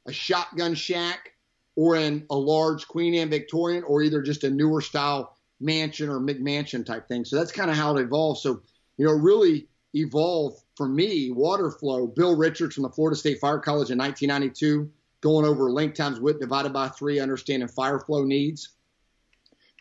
[0.08, 1.32] a shotgun shack,
[1.76, 6.20] or in a large Queen Anne Victorian, or either just a newer style mansion or
[6.20, 7.26] McMansion type thing.
[7.26, 8.42] So that's kind of how it evolved.
[8.42, 8.62] So,
[8.98, 12.08] you know, really evolved for me, water flow.
[12.08, 14.90] Bill Richards from the Florida State Fire College in 1992,
[15.22, 18.70] going over length times width divided by three, understanding fire flow needs.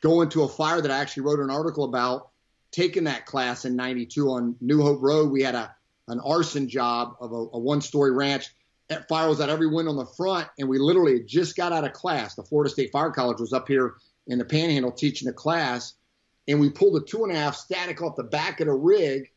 [0.01, 2.31] Going to a fire that I actually wrote an article about,
[2.71, 5.31] taking that class in 92 on New Hope Road.
[5.31, 5.75] We had a
[6.09, 8.49] an arson job of a, a one story ranch.
[8.89, 11.85] That fire was at every window on the front, and we literally just got out
[11.85, 12.35] of class.
[12.35, 15.95] The Florida State Fire College was up here in the panhandle teaching a class,
[16.49, 19.31] and we pulled a two and a half static off the back of the rig,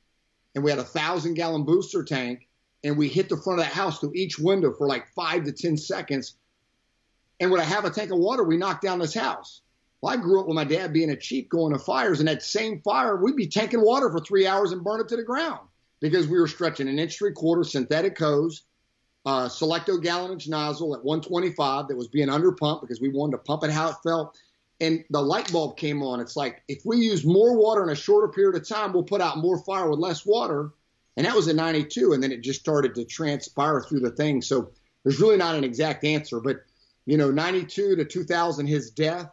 [0.55, 2.47] and we had a thousand gallon booster tank,
[2.83, 5.51] and we hit the front of that house through each window for like five to
[5.51, 6.35] ten seconds.
[7.41, 9.61] And with a half a tank of water, we knocked down this house.
[10.01, 12.41] Well, I grew up with my dad being a chief going to fires, and that
[12.41, 15.67] same fire, we'd be tanking water for three hours and burn it to the ground
[16.01, 18.63] because we were stretching an inch three quarter synthetic hose,
[19.25, 23.63] uh, Selecto gallonage nozzle at 125 that was being underpumped because we wanted to pump
[23.63, 24.37] it how it felt
[24.81, 26.19] and the light bulb came on.
[26.19, 29.21] It's like if we use more water in a shorter period of time, we'll put
[29.21, 30.71] out more fire with less water.
[31.15, 32.13] And that was in 92.
[32.13, 34.41] And then it just started to transpire through the thing.
[34.41, 34.71] So
[35.03, 36.39] there's really not an exact answer.
[36.39, 36.63] But,
[37.05, 39.29] you know, 92 to 2000, his death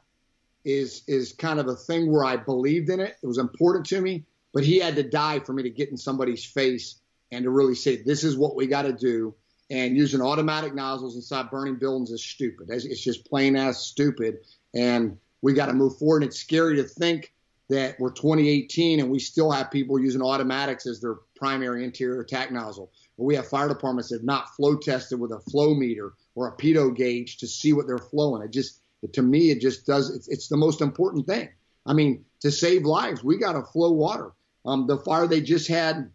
[0.66, 3.16] is, is kind of a thing where I believed in it.
[3.22, 4.24] It was important to me.
[4.52, 7.74] But he had to die for me to get in somebody's face and to really
[7.74, 9.34] say, this is what we got to do.
[9.70, 12.68] And using automatic nozzles inside burning buildings is stupid.
[12.70, 14.38] It's just plain ass stupid.
[14.74, 16.22] And we got to move forward.
[16.22, 17.32] And it's scary to think
[17.68, 22.50] that we're 2018 and we still have people using automatics as their primary interior attack
[22.50, 22.90] nozzle.
[23.18, 26.48] Or we have fire departments that have not flow tested with a flow meter or
[26.48, 28.42] a pitot gauge to see what they're flowing.
[28.42, 28.80] It just,
[29.12, 30.08] to me, it just does.
[30.10, 31.50] It's, it's the most important thing.
[31.84, 34.32] I mean, to save lives, we got to flow water.
[34.64, 36.10] Um, the fire they just had,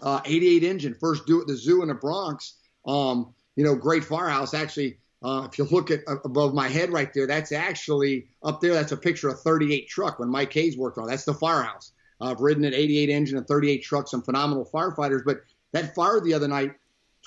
[0.00, 2.56] uh, 88 engine, first due at the zoo in the Bronx.
[2.86, 4.54] Um, you know, great firehouse.
[4.54, 8.60] Actually, uh, if you look at uh, above my head right there, that's actually up
[8.60, 8.72] there.
[8.72, 11.08] That's a picture of 38 truck when Mike Hayes worked on.
[11.08, 11.92] That's the firehouse.
[12.20, 15.22] I've ridden an 88 engine and 38 trucks, some phenomenal firefighters.
[15.24, 15.40] But
[15.72, 16.72] that fire the other night,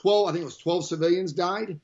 [0.01, 1.79] 12, I think it was 12 civilians died.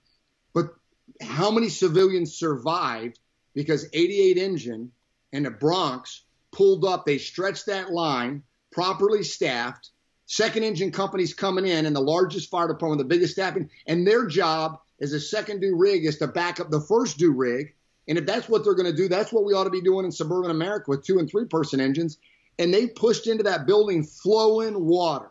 [0.53, 0.73] But
[1.21, 3.19] how many civilians survived
[3.53, 4.91] because 88 engine
[5.33, 7.05] and the Bronx pulled up?
[7.05, 8.43] They stretched that line,
[8.79, 9.89] properly staffed.
[10.25, 14.25] Second engine companies coming in, and the largest fire department, the biggest staffing, and their
[14.25, 17.73] job is a second due rig is to back up the first due rig.
[18.07, 20.05] And if that's what they're going to do, that's what we ought to be doing
[20.05, 22.19] in suburban America with two and three person engines.
[22.57, 25.29] And they pushed into that building flowing water.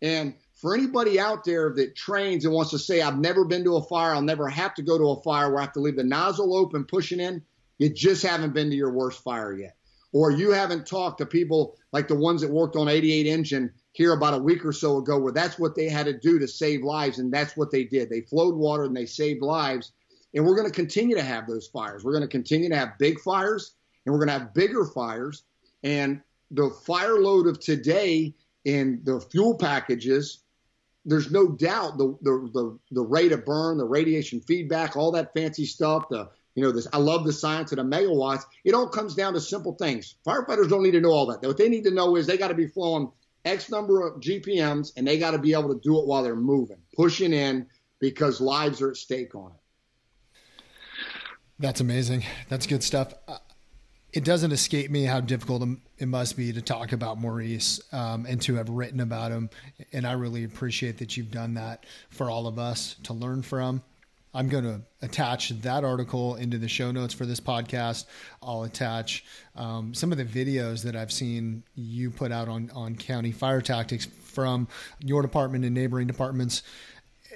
[0.00, 3.76] And for anybody out there that trains and wants to say, I've never been to
[3.76, 5.96] a fire, I'll never have to go to a fire where I have to leave
[5.96, 7.42] the nozzle open, pushing in,
[7.78, 9.76] you just haven't been to your worst fire yet.
[10.12, 14.12] Or you haven't talked to people like the ones that worked on 88 engine here
[14.12, 16.82] about a week or so ago where that's what they had to do to save
[16.82, 18.10] lives, and that's what they did.
[18.10, 19.92] They flowed water and they saved lives.
[20.34, 22.04] And we're going to continue to have those fires.
[22.04, 25.44] We're going to continue to have big fires, and we're going to have bigger fires.
[25.82, 30.42] And the fire load of today in the fuel packages,
[31.04, 35.34] there's no doubt the, the the the rate of burn, the radiation feedback, all that
[35.34, 36.08] fancy stuff.
[36.08, 38.44] The you know this, I love the science of the megawatts.
[38.64, 40.16] It all comes down to simple things.
[40.26, 41.42] Firefighters don't need to know all that.
[41.46, 43.10] What they need to know is they got to be flowing
[43.44, 46.36] X number of GPMs, and they got to be able to do it while they're
[46.36, 47.66] moving, pushing in
[48.00, 50.62] because lives are at stake on it.
[51.58, 52.24] That's amazing.
[52.48, 53.14] That's good stuff.
[53.28, 53.38] Uh,
[54.12, 58.42] it doesn't escape me how difficult it must be to talk about Maurice um, and
[58.42, 59.48] to have written about him.
[59.92, 63.82] And I really appreciate that you've done that for all of us to learn from.
[64.34, 68.06] I'm going to attach that article into the show notes for this podcast.
[68.42, 69.24] I'll attach
[69.56, 73.60] um, some of the videos that I've seen you put out on, on county fire
[73.60, 74.68] tactics from
[75.00, 76.62] your department and neighboring departments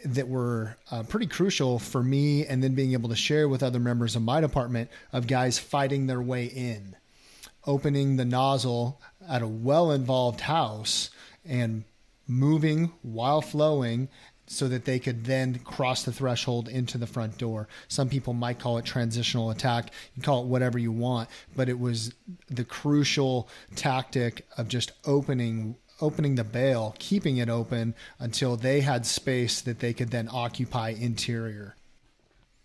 [0.05, 3.81] that were uh, pretty crucial for me and then being able to share with other
[3.81, 6.97] members of my department of guys fighting their way in,
[7.67, 11.11] opening the nozzle at a well involved house
[11.45, 11.85] and
[12.27, 14.09] moving while flowing
[14.47, 17.69] so that they could then cross the threshold into the front door.
[17.89, 19.91] Some people might call it transitional attack.
[20.15, 22.15] You call it whatever you want, but it was
[22.49, 29.07] the crucial tactic of just opening opening the bail, keeping it open until they had
[29.07, 31.75] space that they could then occupy interior.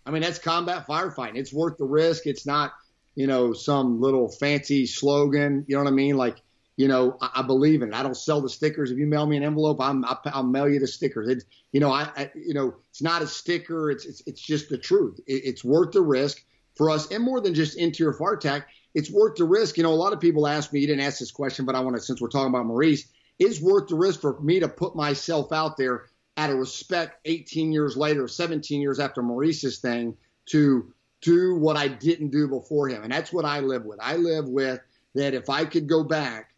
[0.04, 1.36] I mean, that's combat firefighting.
[1.36, 2.26] It's worth the risk.
[2.26, 2.72] It's not,
[3.14, 5.64] you know, some little fancy slogan.
[5.66, 6.16] You know what I mean?
[6.16, 6.42] Like,
[6.76, 7.94] you know, I, I believe in it.
[7.94, 8.90] I don't sell the stickers.
[8.90, 11.28] If you mail me an envelope, I'm, I'll, I'll mail you the stickers.
[11.28, 13.90] It's, you know, I, I, you know, it's not a sticker.
[13.90, 15.20] It's, it's, it's just the truth.
[15.26, 16.44] It, it's worth the risk
[16.76, 18.68] for us, and more than just interior fire attack.
[18.94, 19.76] It's worth the risk.
[19.76, 20.80] You know, a lot of people ask me.
[20.80, 23.06] You didn't ask this question, but I want to, since we're talking about Maurice
[23.38, 26.06] it's worth the risk for me to put myself out there
[26.36, 30.16] out of respect 18 years later, 17 years after Maurice's thing
[30.46, 33.02] to do what I didn't do before him.
[33.02, 33.98] And that's what I live with.
[34.00, 34.80] I live with
[35.14, 36.51] that if I could go back,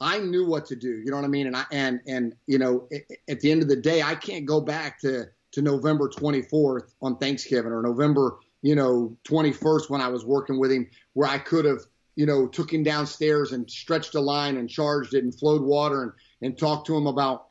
[0.00, 0.88] I knew what to do.
[0.88, 1.46] You know what I mean?
[1.46, 2.88] And I and and you know,
[3.28, 7.16] at the end of the day, I can't go back to to November 24th on
[7.16, 11.64] Thanksgiving or November, you know, 21st when I was working with him where I could
[11.64, 11.80] have
[12.20, 16.02] you know, took him downstairs and stretched a line and charged it and flowed water
[16.02, 17.46] and, and talked to him about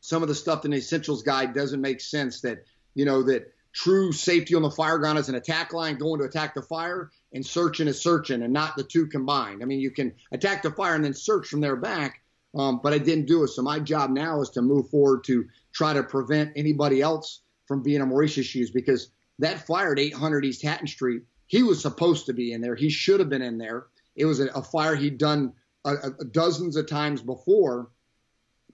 [0.00, 2.64] some of the stuff in the essentials guide doesn't make sense that,
[2.94, 6.26] you know, that true safety on the fire ground is an attack line going to
[6.26, 9.62] attack the fire and searching is searching and not the two combined.
[9.62, 12.20] I mean, you can attack the fire and then search from their back,
[12.54, 13.48] um, but I didn't do it.
[13.48, 17.82] So my job now is to move forward to try to prevent anybody else from
[17.82, 22.26] being in Maurice's shoes because that fire at 800 East Hatton Street, he was supposed
[22.26, 22.74] to be in there.
[22.74, 23.86] He should have been in there.
[24.14, 25.54] It was a, a fire he'd done
[25.84, 27.88] a, a dozens of times before,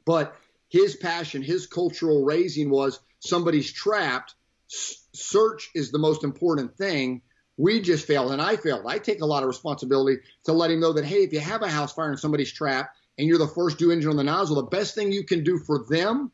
[0.05, 0.37] but
[0.69, 4.35] his passion, his cultural raising was somebody's trapped.
[4.69, 7.23] Search is the most important thing.
[7.57, 8.85] We just failed, and I failed.
[8.87, 11.63] I take a lot of responsibility to let him know that, hey, if you have
[11.63, 14.57] a house fire and somebody's trapped and you're the first due engine on the nozzle,
[14.57, 16.31] the best thing you can do for them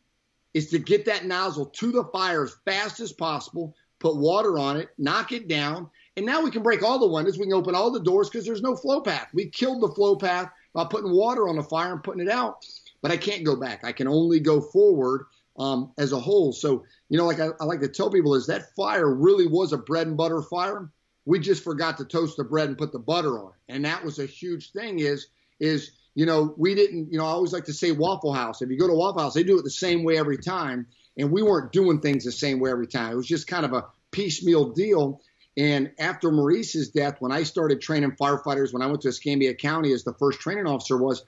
[0.53, 4.77] is to get that nozzle to the fire as fast as possible, put water on
[4.77, 7.39] it, knock it down, and now we can break all the windows.
[7.39, 9.29] We can open all the doors because there's no flow path.
[9.33, 12.65] We killed the flow path by putting water on the fire and putting it out.
[13.03, 13.85] But I can't go back.
[13.85, 15.27] I can only go forward
[15.57, 16.53] um, as a whole.
[16.53, 19.73] So, you know, like I, I like to tell people is that fire really was
[19.73, 20.91] a bread and butter fire.
[21.25, 23.53] We just forgot to toast the bread and put the butter on.
[23.69, 25.29] And that was a huge thing is,
[25.61, 28.63] is, you know, we didn't, you know, I always like to say Waffle House.
[28.63, 30.87] If you go to Waffle House, they do it the same way every time.
[31.17, 33.13] And we weren't doing things the same way every time.
[33.13, 35.21] It was just kind of a piecemeal deal.
[35.57, 39.93] And after Maurice's death, when I started training firefighters, when I went to Escambia County
[39.93, 41.25] as the first training officer, was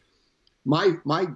[0.65, 1.29] my my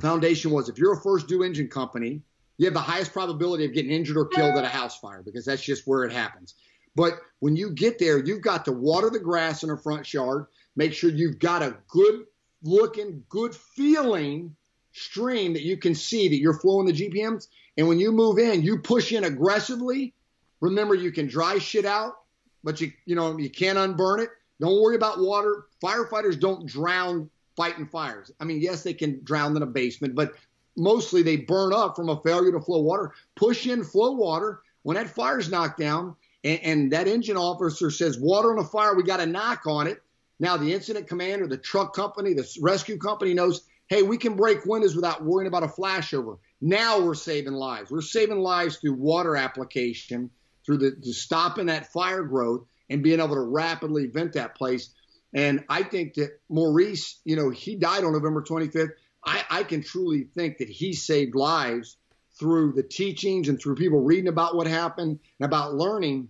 [0.00, 2.22] foundation was if you're a first due engine company,
[2.58, 5.44] you have the highest probability of getting injured or killed at a house fire because
[5.44, 6.54] that's just where it happens.
[6.94, 10.46] But when you get there, you've got to water the grass in a front yard,
[10.76, 12.24] make sure you've got a good
[12.62, 14.54] looking, good feeling
[14.92, 17.46] stream that you can see that you're flowing the GPMs.
[17.78, 20.14] And when you move in, you push in aggressively
[20.60, 22.14] Remember, you can dry shit out,
[22.62, 24.28] but you you know you can't unburn it.
[24.60, 25.64] Don't worry about water.
[25.82, 27.30] Firefighters don't drown
[27.60, 28.32] fighting fires.
[28.40, 30.32] I mean, yes, they can drown in a basement, but
[30.78, 33.12] mostly they burn up from a failure to flow water.
[33.36, 38.18] Push in flow water when that fire's knocked down, and, and that engine officer says
[38.18, 40.02] water on a fire, we got a knock on it.
[40.38, 44.64] Now the incident commander, the truck company, the rescue company knows, hey, we can break
[44.64, 46.38] windows without worrying about a flashover.
[46.62, 47.90] Now we're saving lives.
[47.90, 50.30] We're saving lives through water application
[50.64, 54.94] through the stopping that fire growth and being able to rapidly vent that place.
[55.32, 58.90] And I think that Maurice, you know, he died on November 25th.
[59.24, 61.96] I, I can truly think that he saved lives
[62.38, 66.28] through the teachings and through people reading about what happened and about learning.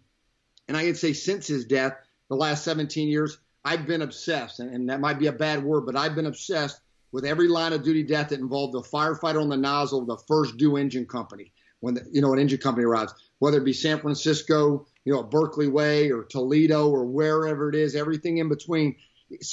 [0.69, 1.95] And I can say since his death,
[2.29, 5.83] the last 17 years, I've been obsessed, and, and that might be a bad word,
[5.87, 6.81] but I've been obsessed
[7.13, 10.17] with every line of duty death that involved a firefighter on the nozzle of the
[10.29, 13.73] first due engine company when the, you know an engine company arrives whether it be
[13.73, 18.97] San Francisco, you know, Berkeley Way or Toledo or wherever it is, everything in between.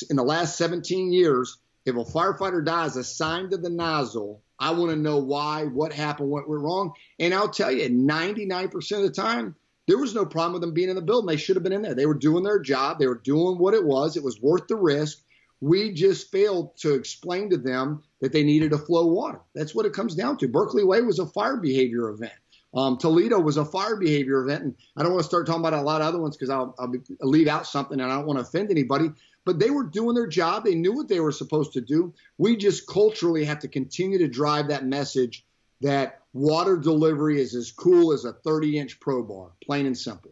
[0.10, 4.92] In the last 17 years, if a firefighter dies assigned to the nozzle, I want
[4.92, 6.94] to know why, what happened, what went wrong.
[7.20, 9.56] And I'll tell you, 99% of the time,
[9.88, 11.28] there was no problem with them being in the building.
[11.28, 11.94] They should have been in there.
[11.94, 13.00] They were doing their job.
[13.00, 14.18] They were doing what it was.
[14.18, 15.20] It was worth the risk.
[15.62, 19.40] We just failed to explain to them that they needed to flow water.
[19.56, 20.48] That's what it comes down to.
[20.48, 22.34] Berkeley Way was a fire behavior event.
[22.74, 25.74] Um, Toledo was a fire behavior event, and I don't want to start talking about
[25.74, 28.28] a lot of other ones because I'll, I'll, I'll leave out something and I don't
[28.28, 29.10] want to offend anybody.
[29.46, 32.14] But they were doing their job; they knew what they were supposed to do.
[32.38, 35.46] We just culturally have to continue to drive that message
[35.82, 40.32] that water delivery is as cool as a 30-inch pro bar, plain and simple.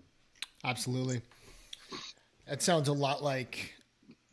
[0.63, 1.21] Absolutely.
[2.47, 3.73] That sounds a lot like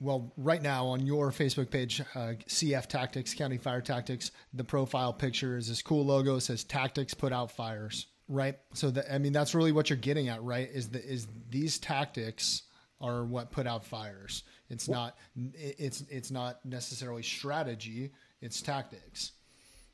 [0.03, 5.13] well, right now on your Facebook page, uh, CF Tactics, County Fire Tactics, the profile
[5.13, 6.37] picture is this cool logo.
[6.37, 8.59] It says Tactics Put Out Fires, right?
[8.75, 10.69] So, the, I mean, that's really what you're getting at, right?
[10.73, 12.63] Is the, is these tactics
[13.01, 14.43] are what put out fires.
[14.71, 18.11] It's not, it's, it's not necessarily strategy.
[18.41, 19.33] It's tactics.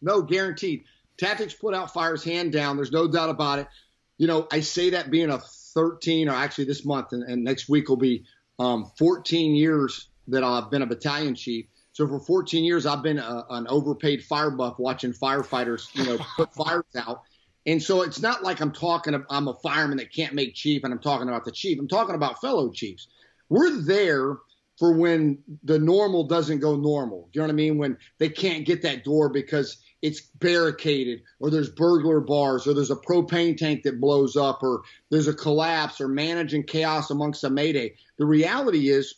[0.00, 0.84] No, guaranteed.
[1.18, 2.76] Tactics put out fires hand down.
[2.76, 3.66] There's no doubt about it.
[4.16, 7.68] You know, I say that being a 13 or actually this month and, and next
[7.68, 8.24] week will be
[8.59, 11.66] um, 14 years that I've been a battalion chief.
[11.92, 16.18] So for 14 years, I've been a, an overpaid fire buff watching firefighters, you know,
[16.36, 17.22] put fires out.
[17.66, 20.92] And so it's not like I'm talking, I'm a fireman that can't make chief and
[20.92, 21.78] I'm talking about the chief.
[21.78, 23.09] I'm talking about fellow chiefs.
[23.48, 24.36] We're there
[24.78, 27.28] for when the normal doesn't go normal.
[27.32, 27.78] You know what I mean?
[27.78, 32.90] When they can't get that door because it's barricaded or there's burglar bars or there's
[32.90, 37.51] a propane tank that blows up or there's a collapse or managing chaos amongst a
[37.51, 37.94] mayday.
[38.16, 39.14] The reality is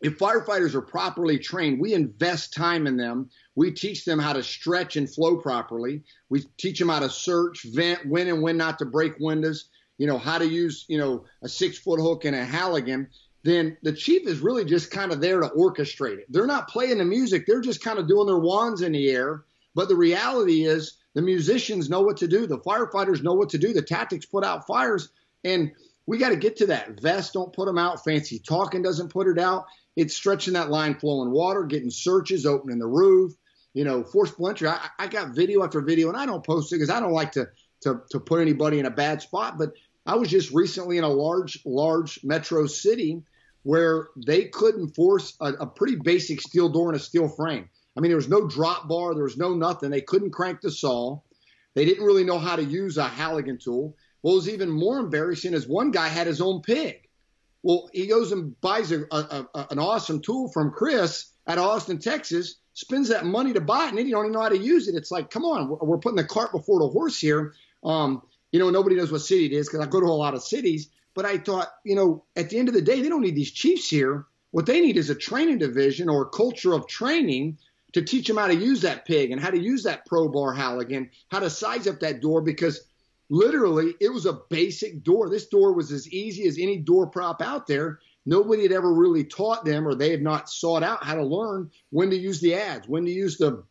[0.00, 3.30] if firefighters are properly trained, we invest time in them.
[3.54, 6.02] We teach them how to stretch and flow properly.
[6.28, 10.06] We teach them how to search, vent, when and when not to break windows, you
[10.06, 13.08] know, how to use, you know, a six foot hook and a Halligan.
[13.42, 16.26] Then the chief is really just kind of there to orchestrate it.
[16.28, 17.46] They're not playing the music.
[17.46, 19.44] They're just kind of doing their wands in the air.
[19.76, 22.46] But the reality is the musicians know what to do.
[22.46, 23.74] The firefighters know what to do.
[23.74, 25.10] The tactics put out fires.
[25.44, 25.72] And
[26.06, 26.98] we got to get to that.
[27.02, 28.02] Vests don't put them out.
[28.02, 29.66] Fancy talking doesn't put it out.
[29.94, 33.34] It's stretching that line, flowing water, getting searches, opening the roof.
[33.74, 34.68] You know, forcible entry.
[34.68, 37.32] I, I got video after video, and I don't post it because I don't like
[37.32, 37.46] to,
[37.82, 39.58] to to put anybody in a bad spot.
[39.58, 39.72] But
[40.06, 43.22] I was just recently in a large, large metro city
[43.64, 47.68] where they couldn't force a, a pretty basic steel door and a steel frame.
[47.96, 49.90] I mean, there was no drop bar, there was no nothing.
[49.90, 51.20] They couldn't crank the saw.
[51.74, 53.96] They didn't really know how to use a Halligan tool.
[54.22, 57.08] What was even more embarrassing is one guy had his own pig.
[57.62, 61.98] Well, he goes and buys a, a, a, an awesome tool from Chris at Austin,
[61.98, 64.88] Texas, spends that money to buy it, and then don't even know how to use
[64.88, 64.94] it.
[64.94, 67.54] It's like, come on, we're putting the cart before the horse here.
[67.82, 68.22] Um,
[68.52, 70.42] you know, nobody knows what city it is because I go to a lot of
[70.42, 70.90] cities.
[71.14, 73.50] But I thought, you know, at the end of the day, they don't need these
[73.50, 74.26] chiefs here.
[74.50, 77.58] What they need is a training division or a culture of training
[77.96, 80.52] to teach them how to use that pig and how to use that pro bar
[80.52, 82.82] Halligan, how to size up that door because
[83.30, 85.30] literally it was a basic door.
[85.30, 88.00] This door was as easy as any door prop out there.
[88.26, 91.70] Nobody had ever really taught them or they had not sought out how to learn
[91.88, 93.64] when to use the adze, when to use the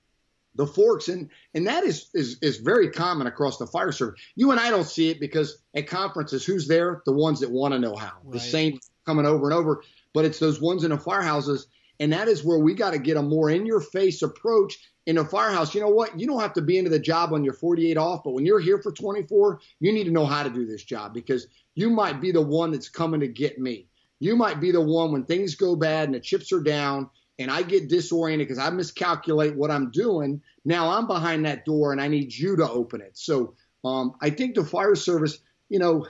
[0.55, 4.19] the forks and and that is is is very common across the fire service.
[4.35, 7.03] You and I don't see it because at conferences, who's there?
[7.05, 8.13] The ones that want to know how.
[8.23, 8.33] Right.
[8.33, 9.83] The same coming over and over,
[10.15, 11.67] but it's those ones in the firehouses,
[11.99, 15.17] and that is where we got to get a more in your face approach in
[15.17, 16.19] a firehouse, you know what?
[16.19, 18.59] You don't have to be into the job on your 48 off, but when you're
[18.59, 22.21] here for 24, you need to know how to do this job because you might
[22.21, 23.87] be the one that's coming to get me.
[24.19, 27.51] You might be the one when things go bad and the chips are down and
[27.51, 30.41] I get disoriented because I miscalculate what I'm doing.
[30.63, 33.17] Now I'm behind that door and I need you to open it.
[33.17, 35.37] So um, I think the fire service,
[35.69, 36.07] you know,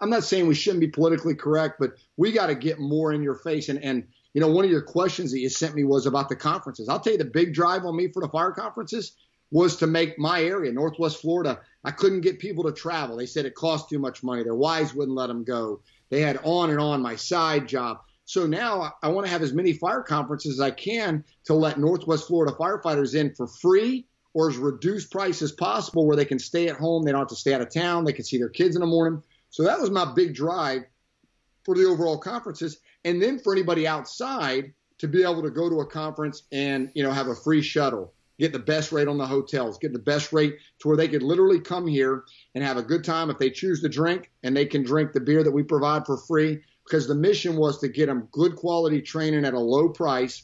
[0.00, 3.22] I'm not saying we shouldn't be politically correct, but we got to get more in
[3.22, 6.06] your face and, and you know, one of your questions that you sent me was
[6.06, 6.88] about the conferences.
[6.88, 9.16] I'll tell you the big drive on me for the fire conferences
[9.50, 11.60] was to make my area, Northwest Florida.
[11.84, 13.16] I couldn't get people to travel.
[13.16, 14.42] They said it cost too much money.
[14.42, 15.80] Their wives wouldn't let them go.
[16.08, 17.98] They had on and on my side job.
[18.24, 21.78] So now I want to have as many fire conferences as I can to let
[21.78, 26.38] Northwest Florida firefighters in for free or as reduced price as possible where they can
[26.38, 27.02] stay at home.
[27.02, 28.04] They don't have to stay out of town.
[28.04, 29.22] They can see their kids in the morning.
[29.50, 30.84] So that was my big drive
[31.64, 35.80] for the overall conferences and then for anybody outside to be able to go to
[35.80, 39.26] a conference and you know have a free shuttle get the best rate on the
[39.26, 42.24] hotels get the best rate to where they could literally come here
[42.54, 45.20] and have a good time if they choose to drink and they can drink the
[45.20, 46.60] beer that we provide for free.
[46.84, 50.42] Because the mission was to get them good quality training at a low price.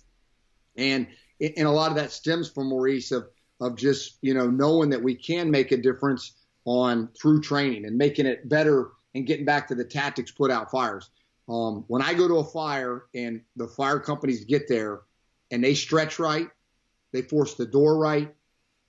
[0.77, 1.09] And
[1.41, 3.29] and a lot of that stems from maurice of
[3.61, 6.33] of just you know knowing that we can make a difference
[6.65, 10.71] on through training and making it better and getting back to the tactics put out
[10.71, 11.11] fires
[11.49, 15.01] um, when I go to a fire and the fire companies get there
[15.51, 16.49] and they stretch right,
[17.13, 18.35] they force the door right,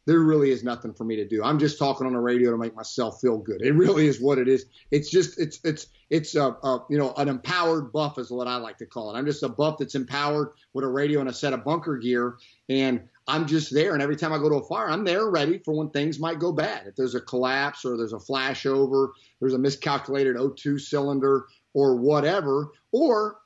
[0.06, 1.44] there really is nothing for me to do.
[1.44, 3.62] I'm just talking on the radio to make myself feel good.
[3.62, 4.66] It really is what it is.
[4.90, 8.56] It's just it's it's it's a, a you know an empowered buff is what I
[8.56, 9.18] like to call it.
[9.18, 12.38] I'm just a buff that's empowered with a radio and a set of bunker gear,
[12.70, 13.94] and I'm just there.
[13.94, 16.40] And every time I go to a fire, I'm there ready for when things might
[16.40, 16.88] go bad.
[16.88, 22.72] If there's a collapse or there's a flashover, there's a miscalculated O2 cylinder or whatever,
[22.92, 23.38] or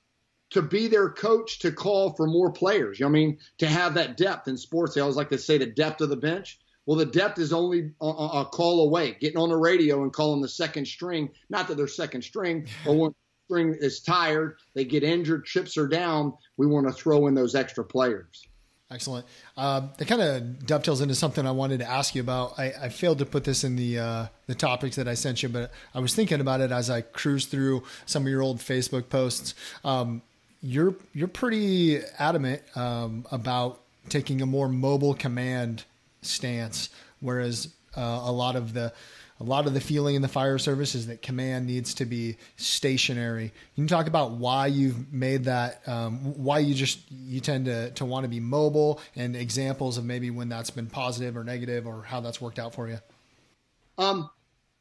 [0.51, 2.99] to be their coach to call for more players.
[2.99, 3.37] You know what I mean?
[3.57, 6.15] To have that depth in sports, they always like to say the depth of the
[6.15, 6.59] bench.
[6.85, 10.41] Well, the depth is only a, a call away, getting on the radio and calling
[10.41, 11.29] the second string.
[11.49, 13.15] Not that they're second string, but when,
[13.45, 17.55] string is tired, they get injured, chips are down, we want to throw in those
[17.55, 18.47] extra players.
[18.91, 19.25] Excellent.
[19.57, 22.59] Uh, that kind of dovetails into something I wanted to ask you about.
[22.59, 25.49] I, I failed to put this in the uh, the topics that I sent you,
[25.49, 29.09] but I was thinking about it as I cruised through some of your old Facebook
[29.09, 29.55] posts.
[29.83, 30.21] Um,
[30.61, 33.79] you're you're pretty adamant um, about
[34.09, 35.85] taking a more mobile command
[36.21, 38.93] stance, whereas uh, a lot of the
[39.43, 42.37] a lot of the feeling in the fire service is that command needs to be
[42.55, 43.45] stationary.
[43.75, 47.91] You can talk about why you've made that, um, why you just you tend to
[47.91, 51.85] to want to be mobile, and examples of maybe when that's been positive or negative,
[51.85, 52.99] or how that's worked out for you.
[53.97, 54.29] Um,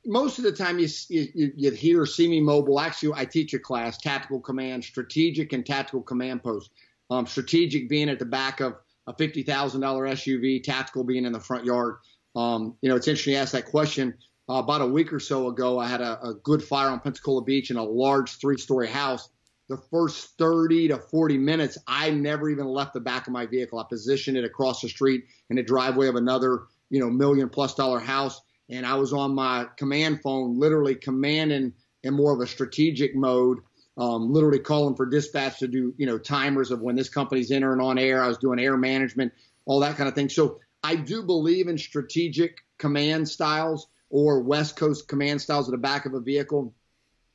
[0.06, 2.78] most of the time you, you, you hear see me mobile.
[2.78, 6.70] Actually, I teach a class, tactical command, strategic and tactical command post.
[7.10, 8.76] Um, strategic being at the back of
[9.08, 11.96] a fifty thousand dollar SUV, tactical being in the front yard.
[12.36, 14.14] Um, you know, it's interesting you ask that question.
[14.50, 17.42] Uh, about a week or so ago, I had a, a good fire on Pensacola
[17.42, 19.28] Beach in a large three story house.
[19.68, 23.78] The first 30 to 40 minutes, I never even left the back of my vehicle.
[23.78, 27.74] I positioned it across the street in the driveway of another, you know, million plus
[27.74, 28.40] dollar house.
[28.68, 31.72] And I was on my command phone, literally commanding
[32.02, 33.58] in more of a strategic mode,
[33.96, 37.80] um, literally calling for dispatch to do, you know, timers of when this company's entering
[37.80, 38.22] on air.
[38.22, 39.32] I was doing air management,
[39.66, 40.28] all that kind of thing.
[40.28, 45.78] So I do believe in strategic command styles or West Coast command styles at the
[45.78, 46.74] back of a vehicle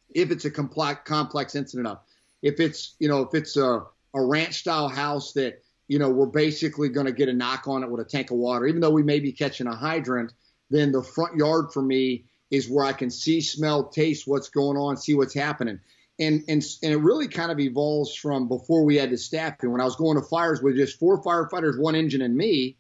[0.10, 2.00] if it's a complex, complex incident of.
[2.42, 3.82] If it's, you know, if it's a,
[4.14, 7.84] a ranch style house that, you know, we're basically going to get a knock on
[7.84, 10.32] it with a tank of water, even though we may be catching a hydrant,
[10.70, 14.78] then the front yard for me is where I can see, smell, taste what's going
[14.78, 15.80] on, see what's happening.
[16.20, 19.72] And, and, and it really kind of evolves from before we had the staffing.
[19.72, 22.78] When I was going to fires with just four firefighters, one engine, and me,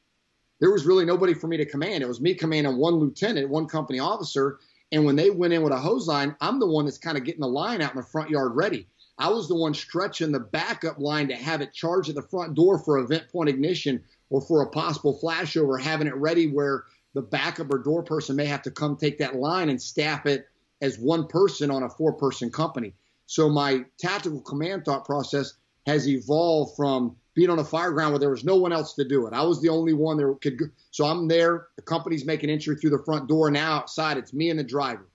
[0.59, 2.03] there was really nobody for me to command.
[2.03, 4.59] It was me commanding one lieutenant, one company officer.
[4.91, 7.23] And when they went in with a hose line, I'm the one that's kind of
[7.23, 8.87] getting the line out in the front yard ready.
[9.19, 12.55] I was the one stretching the backup line to have it charged at the front
[12.55, 16.83] door for event point ignition or for a possible flashover, having it ready where
[17.13, 20.45] the backup or door person may have to come take that line and staff it
[20.81, 22.93] as one person on a four person company.
[23.25, 25.53] So my tactical command thought process
[25.87, 29.07] has evolved from being on a fire ground where there was no one else to
[29.07, 29.33] do it.
[29.33, 30.57] I was the only one that could.
[30.57, 30.65] Go.
[30.89, 31.67] So I'm there.
[31.75, 33.51] The company's making entry through the front door.
[33.51, 35.07] Now outside, it's me and the driver.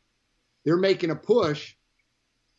[0.64, 1.74] They're making a push.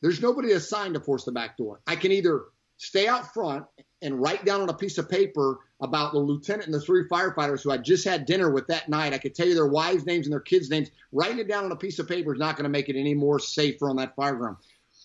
[0.01, 1.79] There's nobody assigned to force the back door.
[1.87, 2.41] I can either
[2.75, 3.65] stay out front
[4.01, 7.63] and write down on a piece of paper about the lieutenant and the three firefighters
[7.63, 9.13] who I just had dinner with that night.
[9.13, 10.91] I could tell you their wives' names and their kids' names.
[11.13, 13.13] Writing it down on a piece of paper is not going to make it any
[13.13, 14.57] more safer on that fire ground.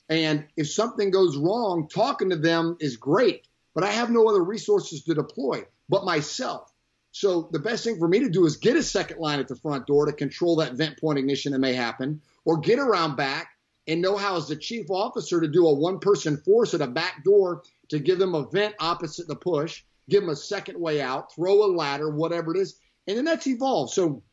[0.08, 3.47] And if something goes wrong, talking to them is great
[3.78, 6.72] but I have no other resources to deploy but myself.
[7.12, 9.54] So the best thing for me to do is get a second line at the
[9.54, 13.50] front door to control that vent point ignition that may happen, or get around back
[13.86, 16.88] and know how as the chief officer to do a one person force at a
[16.88, 21.00] back door to give them a vent opposite the push, give them a second way
[21.00, 22.80] out, throw a ladder, whatever it is.
[23.06, 23.92] And then that's evolved.
[23.92, 24.24] So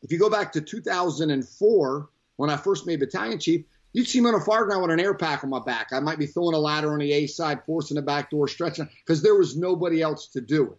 [0.00, 4.28] if you go back to 2004, when I first made battalion chief, You'd see me
[4.28, 5.88] on a fire ground with an air pack on my back.
[5.92, 8.88] I might be throwing a ladder on the A side, forcing the back door, stretching,
[9.04, 10.78] because there was nobody else to do it.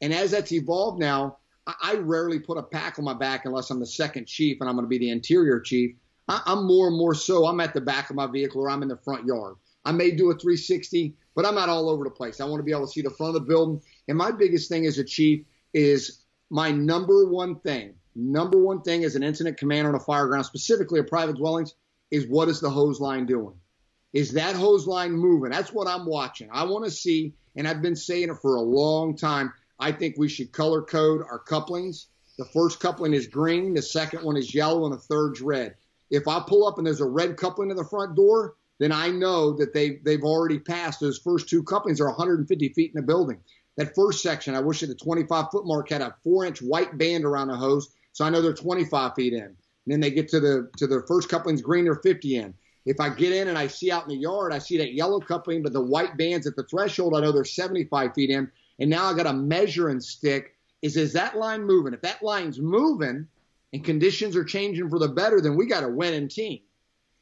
[0.00, 1.38] And as that's evolved now,
[1.82, 4.76] I, rarely put a pack on my back unless I'm the second chief and I'm
[4.76, 5.96] going to be the interior chief.
[6.28, 7.46] I'm more and more so.
[7.46, 9.56] I'm at the back of my vehicle or I'm in the front yard.
[9.84, 12.40] I may do a 360, but I'm not all over the place.
[12.40, 13.80] I want to be able to see the front of the building.
[14.08, 19.04] And my biggest thing as a chief is my number one thing, number one thing
[19.04, 21.74] as an incident commander on a fire ground, specifically a private dwellings,
[22.10, 23.54] is what is the hose line doing?
[24.12, 25.50] Is that hose line moving?
[25.50, 26.48] That's what I'm watching.
[26.50, 29.52] I want to see, and I've been saying it for a long time.
[29.78, 32.06] I think we should color code our couplings.
[32.38, 35.74] The first coupling is green, the second one is yellow, and the third's red.
[36.10, 39.08] If I pull up and there's a red coupling in the front door, then I
[39.08, 41.00] know that they they've already passed.
[41.00, 43.40] Those first two couplings are 150 feet in the building.
[43.76, 46.96] That first section, I wish at the 25 foot mark had a four inch white
[46.96, 49.56] band around the hose, so I know they're 25 feet in.
[49.88, 52.52] And then they get to the to the first coupling's green or 50 in.
[52.84, 55.18] If I get in and I see out in the yard, I see that yellow
[55.18, 58.50] coupling, but the white bands at the threshold, I know they're 75 feet in.
[58.78, 60.54] And now I got a measuring stick.
[60.82, 61.94] Is is that line moving?
[61.94, 63.26] If that line's moving
[63.72, 66.60] and conditions are changing for the better, then we got a winning team.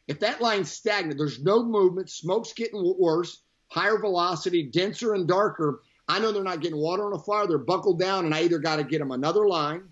[0.08, 5.82] If that line's stagnant, there's no movement, smoke's getting worse, higher velocity, denser and darker.
[6.08, 7.46] I know they're not getting water on the fire.
[7.46, 9.84] They're buckled down, and I either got to get them another line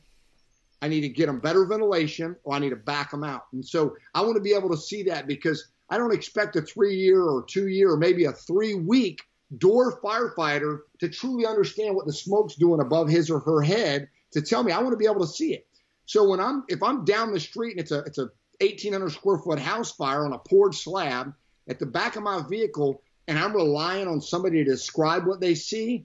[0.84, 3.46] I need to get them better ventilation or I need to back them out.
[3.54, 6.60] And so I want to be able to see that because I don't expect a
[6.60, 9.22] three year or two year or maybe a three week
[9.56, 14.42] door firefighter to truly understand what the smoke's doing above his or her head to
[14.42, 15.66] tell me I want to be able to see it.
[16.04, 18.28] So when I'm if I'm down the street and it's a it's a
[18.60, 21.32] 1800 square foot house fire on a poured slab
[21.66, 25.54] at the back of my vehicle and I'm relying on somebody to describe what they
[25.54, 26.04] see,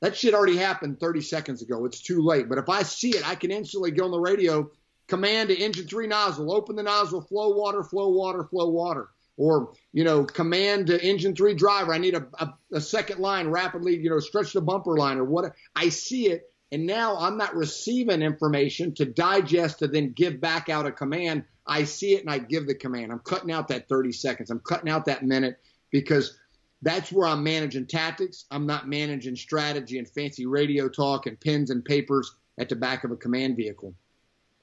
[0.00, 1.84] that shit already happened 30 seconds ago.
[1.84, 2.48] It's too late.
[2.48, 4.70] But if I see it, I can instantly go on the radio,
[5.08, 9.08] command to engine three nozzle, open the nozzle, flow water, flow water, flow water.
[9.36, 13.48] Or, you know, command to engine three driver, I need a, a, a second line
[13.48, 15.52] rapidly, you know, stretch the bumper line or what.
[15.76, 16.50] I see it.
[16.70, 21.44] And now I'm not receiving information to digest to then give back out a command.
[21.66, 23.10] I see it and I give the command.
[23.10, 24.50] I'm cutting out that 30 seconds.
[24.50, 25.58] I'm cutting out that minute
[25.90, 26.37] because
[26.82, 28.44] that's where I'm managing tactics.
[28.50, 33.04] I'm not managing strategy and fancy radio talk and pens and papers at the back
[33.04, 33.94] of a command vehicle.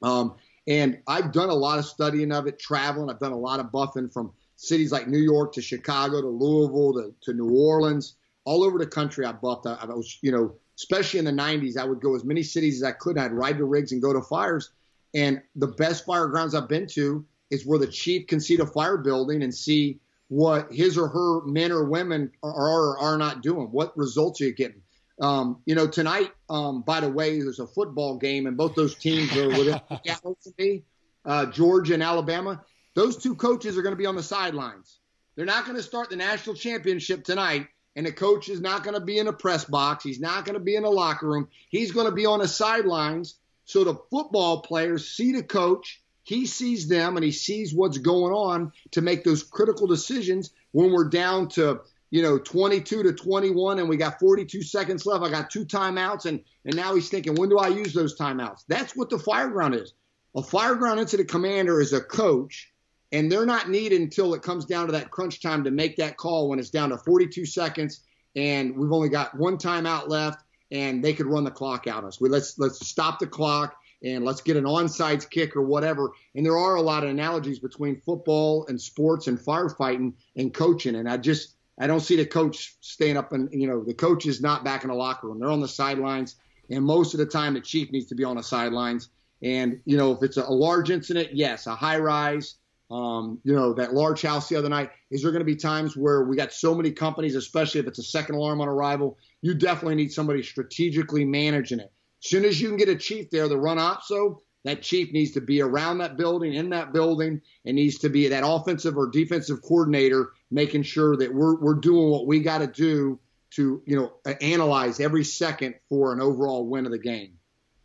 [0.01, 0.35] Um,
[0.67, 3.09] and I've done a lot of studying of it, traveling.
[3.09, 6.93] I've done a lot of buffing from cities like New York to Chicago to Louisville
[6.93, 9.25] to, to New Orleans, all over the country.
[9.25, 9.67] I buffed.
[9.67, 12.81] I, I was, you know, especially in the 90s, I would go as many cities
[12.81, 13.17] as I could.
[13.17, 14.71] I'd ride the rigs and go to fires.
[15.13, 18.65] And the best fire grounds I've been to is where the chief can see the
[18.65, 23.41] fire building and see what his or her men or women are or are not
[23.43, 23.67] doing.
[23.67, 24.81] What results are you getting?
[25.21, 28.95] Um, you know, tonight, um, by the way, there's a football game, and both those
[28.95, 30.83] teams are within galaxy,
[31.25, 32.61] uh, Georgia and Alabama.
[32.95, 34.99] Those two coaches are going to be on the sidelines.
[35.35, 38.93] They're not going to start the national championship tonight, and the coach is not going
[38.95, 40.03] to be in a press box.
[40.03, 41.47] He's not going to be in a locker room.
[41.69, 46.47] He's going to be on the sidelines so the football players see the coach he
[46.47, 51.07] sees them and he sees what's going on to make those critical decisions when we're
[51.07, 55.23] down to you know 22 to 21 and we got 42 seconds left.
[55.23, 58.63] I got two timeouts and and now he's thinking when do i use those timeouts?
[58.67, 59.93] That's what the fire ground is.
[60.35, 62.73] A fire ground incident commander is a coach
[63.11, 66.17] and they're not needed until it comes down to that crunch time to make that
[66.17, 68.01] call when it's down to 42 seconds
[68.35, 72.19] and we've only got one timeout left and they could run the clock out us.
[72.19, 76.11] We let's let's stop the clock and let's get an onside kick or whatever.
[76.35, 80.95] And there are a lot of analogies between football and sports and firefighting and coaching.
[80.95, 84.27] And I just I don't see the coach staying up and you know the coach
[84.27, 85.39] is not back in the locker room.
[85.39, 86.35] They're on the sidelines,
[86.69, 89.09] and most of the time the chief needs to be on the sidelines.
[89.41, 92.55] And you know if it's a, large incident, yes, a high rise.
[92.91, 94.91] Um, you know that large house the other night.
[95.09, 97.97] Is there going to be times where we got so many companies, especially if it's
[97.97, 99.17] a second alarm on arrival?
[99.41, 101.91] You definitely need somebody strategically managing it
[102.29, 105.41] soon as you can get a chief there, the run opso, that chief needs to
[105.41, 109.61] be around that building, in that building, and needs to be that offensive or defensive
[109.61, 113.19] coordinator, making sure that we're we're doing what we got to do
[113.51, 117.33] to you know analyze every second for an overall win of the game.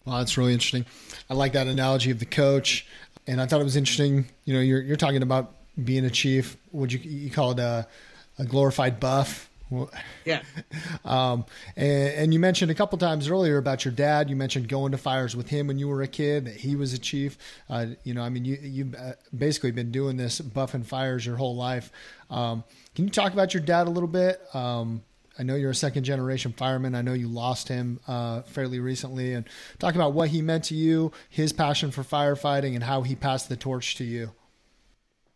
[0.07, 0.86] Well, that's really interesting.
[1.28, 2.86] I like that analogy of the coach,
[3.26, 4.26] and I thought it was interesting.
[4.45, 6.57] You know, you're you're talking about being a chief.
[6.72, 7.86] Would you you call it a,
[8.38, 9.49] a glorified buff?
[10.24, 10.42] Yeah.
[11.04, 11.46] Um,
[11.76, 14.28] and, and, you mentioned a couple times earlier about your dad.
[14.28, 16.44] You mentioned going to fires with him when you were a kid.
[16.44, 17.38] That he was a chief.
[17.68, 21.36] Uh, you know, I mean, you you've uh, basically been doing this buffing fires your
[21.36, 21.90] whole life.
[22.28, 22.64] Um,
[22.94, 24.40] can you talk about your dad a little bit?
[24.54, 25.02] Um,
[25.38, 26.94] I know you're a second generation fireman.
[26.94, 29.48] I know you lost him uh, fairly recently, and
[29.78, 33.48] talk about what he meant to you, his passion for firefighting, and how he passed
[33.48, 34.32] the torch to you.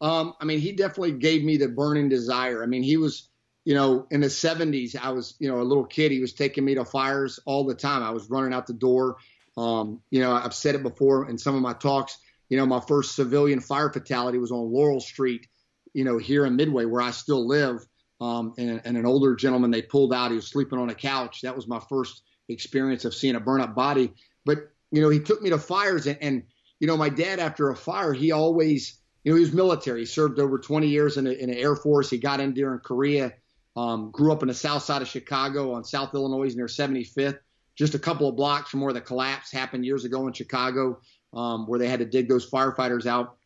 [0.03, 2.63] Um, I mean, he definitely gave me the burning desire.
[2.63, 3.29] I mean, he was
[3.65, 6.13] you know, in the 70s, I was, you know, a little kid.
[6.13, 8.03] He was taking me to fires all the time.
[8.03, 9.17] I was running out the door.
[9.57, 12.19] Um, you know, I've said it before in some of my talks.
[12.51, 15.49] You know, my first civilian fire fatality was on Laurel Street,
[15.95, 17.87] you know, here in Midway, where I still live.
[18.21, 20.31] Um, and, and an older gentleman they pulled out.
[20.31, 21.41] He was sleeping on a couch.
[21.43, 24.13] That was my first experience of seeing a burn up body.
[24.45, 24.59] But
[24.93, 26.43] you know, he took me to fires, and, and
[26.79, 30.01] you know, my dad after a fire, he always, you know, he was military.
[30.01, 32.11] He served over 20 years in the, in the Air Force.
[32.11, 33.33] He got in during Korea
[33.77, 37.39] um, grew up in the south side of Chicago on South Illinois near 75th,
[37.77, 41.01] just a couple of blocks from where the collapse happened years ago in Chicago,
[41.33, 43.37] um, where they had to dig those firefighters out.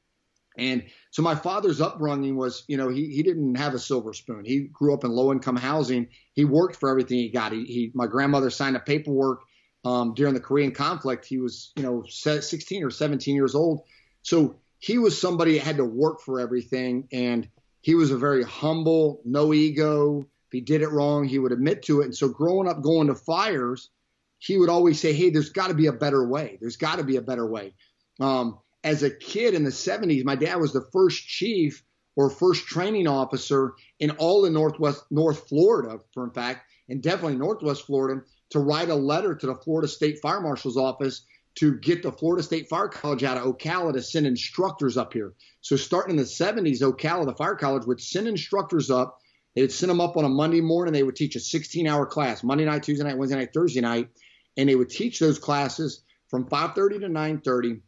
[0.59, 4.45] And so my father's upbringing was, you know, he, he didn't have a silver spoon.
[4.45, 6.09] He grew up in low income housing.
[6.33, 7.53] He worked for everything he got.
[7.53, 9.43] He, he my grandmother signed a paperwork
[9.85, 11.25] um, during the Korean conflict.
[11.27, 13.83] He was, you know, 16 or 17 years old.
[14.23, 17.09] So he was somebody that had to work for everything.
[17.13, 17.49] And
[17.81, 20.21] he was a very humble, no ego.
[20.21, 22.07] If he did it wrong, he would admit to it.
[22.07, 23.91] And so growing up going to fires,
[24.39, 26.59] he would always say, Hey, there's got to be a better way.
[26.61, 27.75] There's got to be a better way.
[28.21, 31.83] Um, as a kid in the 70s, my dad was the first chief
[32.17, 37.37] or first training officer in all of Northwest, North Florida, for in fact, and definitely
[37.37, 41.23] Northwest Florida, to write a letter to the Florida State Fire Marshal's office
[41.57, 45.35] to get the Florida State Fire College out of Ocala to send instructors up here.
[45.61, 49.19] So starting in the 70s, Ocala, the fire college, would send instructors up.
[49.55, 50.93] They would send them up on a Monday morning.
[50.93, 54.09] They would teach a 16-hour class, Monday night, Tuesday night, Wednesday night, Thursday night,
[54.57, 57.81] and they would teach those classes from 5:30 to 9:30.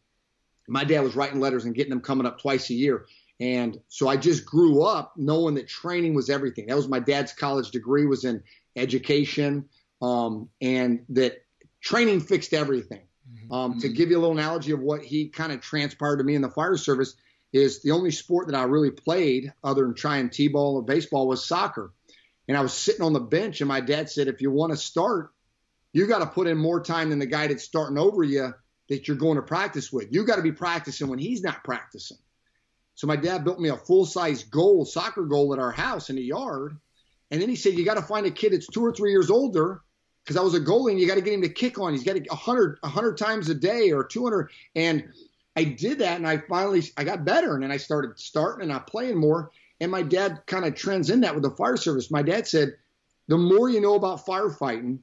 [0.68, 3.06] My dad was writing letters and getting them coming up twice a year.
[3.40, 6.66] And so I just grew up knowing that training was everything.
[6.66, 8.42] That was my dad's college degree was in
[8.76, 9.68] education,
[10.02, 11.44] um, and that
[11.80, 13.00] training fixed everything.
[13.32, 13.52] Mm-hmm.
[13.52, 16.34] Um, to give you a little analogy of what he kind of transpired to me
[16.34, 17.14] in the fire service
[17.52, 21.44] is the only sport that I really played other than trying t-ball or baseball was
[21.44, 21.92] soccer.
[22.48, 24.76] And I was sitting on the bench and my dad said, if you want to
[24.76, 25.32] start,
[25.92, 28.52] you got to put in more time than the guy that's starting over you
[28.88, 30.12] that you're going to practice with.
[30.12, 32.18] You got to be practicing when he's not practicing.
[32.94, 36.16] So my dad built me a full size goal, soccer goal at our house in
[36.16, 36.76] the yard.
[37.30, 39.30] And then he said, you got to find a kid that's two or three years
[39.30, 39.82] older
[40.30, 41.92] because I was a goalie and you got to get him to kick on.
[41.92, 44.48] He's got to 100, 100 times a day or 200.
[44.76, 45.08] And
[45.56, 48.72] I did that and I finally, I got better and then I started starting and
[48.72, 49.50] I playing more.
[49.80, 52.12] And my dad kind of trends in that with the fire service.
[52.12, 52.76] My dad said,
[53.26, 55.00] the more you know about firefighting,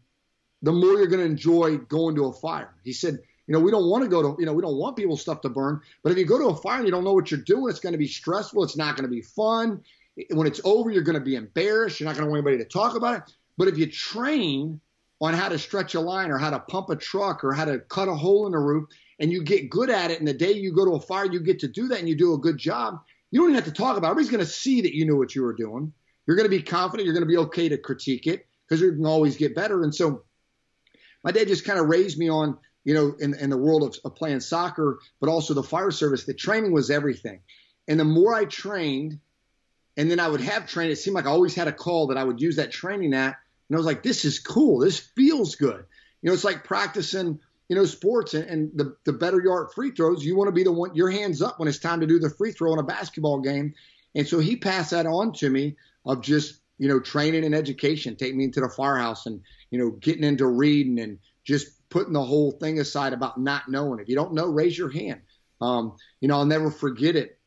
[0.62, 2.74] the more you're going to enjoy going to a fire.
[2.86, 4.96] He said, you know, we don't want to go to, you know, we don't want
[4.96, 5.82] people's stuff to burn.
[6.04, 7.82] But if you go to a fire and you don't know what you're doing, it's
[7.82, 8.64] going to be stressful.
[8.64, 9.84] It's not going to be fun.
[10.30, 12.00] When it's over, you're going to be embarrassed.
[12.00, 13.34] You're not going to want anybody to talk about it.
[13.58, 14.80] But if you train
[15.20, 17.80] on how to stretch a line or how to pump a truck or how to
[17.80, 18.88] cut a hole in a roof
[19.20, 21.40] and you get good at it, and the day you go to a fire, you
[21.40, 23.00] get to do that and you do a good job,
[23.32, 24.12] you don't even have to talk about it.
[24.12, 25.92] Everybody's going to see that you knew what you were doing.
[26.26, 27.06] You're going to be confident.
[27.06, 29.84] You're going to be okay to critique it because you can always get better.
[29.84, 30.24] And so
[31.24, 33.98] my dad just kind of raised me on, you know, in, in the world of,
[34.06, 36.26] of playing soccer, but also the fire service.
[36.26, 37.40] The training was everything.
[37.88, 39.20] And the more I trained,
[39.96, 42.18] and then I would have training, it seemed like I always had a call that
[42.18, 43.36] I would use that training at.
[43.70, 44.80] And I was like, this is cool.
[44.80, 45.86] This feels good.
[46.22, 47.40] You know, it's like practicing,
[47.70, 50.48] you know, sports and, and the, the better you are at free throws, you want
[50.48, 52.74] to be the one, your hands up when it's time to do the free throw
[52.74, 53.74] in a basketball game.
[54.16, 58.16] And so he passed that on to me of just, you know, training and education,
[58.16, 62.24] take me into the firehouse and, you know, getting into reading and just putting the
[62.24, 64.00] whole thing aside about not knowing.
[64.00, 65.22] If you don't know, raise your hand.
[65.62, 67.40] Um, you know, I'll never forget it.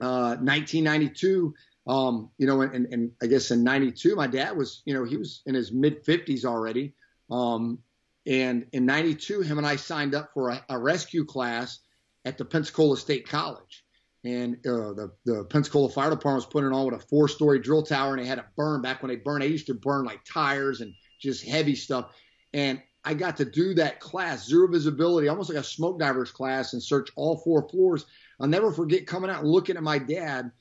[0.00, 1.54] Uh, 1992,
[1.86, 5.16] um, you know, and, and, I guess in 92, my dad was, you know, he
[5.16, 6.94] was in his mid 50s already.
[7.30, 7.78] Um,
[8.26, 11.80] and in 92, him and I signed up for a, a rescue class
[12.24, 13.84] at the Pensacola State College.
[14.24, 17.82] And uh, the, the Pensacola Fire Department was putting on with a four story drill
[17.82, 19.42] tower and they had to burn back when they burned.
[19.42, 22.12] They used to burn like tires and just heavy stuff.
[22.54, 26.72] And I got to do that class, zero visibility, almost like a smoke divers class,
[26.72, 28.06] and search all four floors.
[28.38, 30.52] I'll never forget coming out and looking at my dad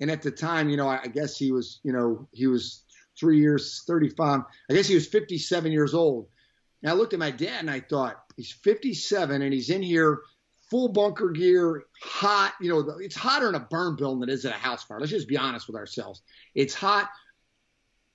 [0.00, 2.84] and at the time, you know, I, I guess he was, you know, he was
[3.18, 4.40] three years, 35.
[4.70, 6.28] I guess he was 57 years old.
[6.82, 10.20] And I looked at my dad and I thought, he's 57 and he's in here
[10.70, 12.54] full bunker gear, hot.
[12.60, 15.00] You know, it's hotter in a burn building than it is at a house fire.
[15.00, 16.22] Let's just be honest with ourselves.
[16.54, 17.08] It's hot.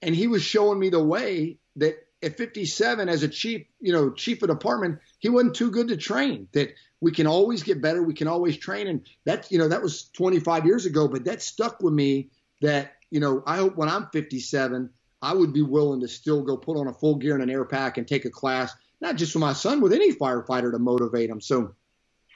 [0.01, 4.11] And he was showing me the way that at 57 as a chief, you know,
[4.11, 6.47] chief of department, he wasn't too good to train.
[6.53, 9.81] That we can always get better, we can always train, and that you know that
[9.81, 12.29] was 25 years ago, but that stuck with me.
[12.61, 14.89] That you know, I hope when I'm 57,
[15.21, 17.65] I would be willing to still go put on a full gear and an air
[17.65, 21.29] pack and take a class, not just for my son, with any firefighter to motivate
[21.29, 21.39] him.
[21.39, 21.75] So,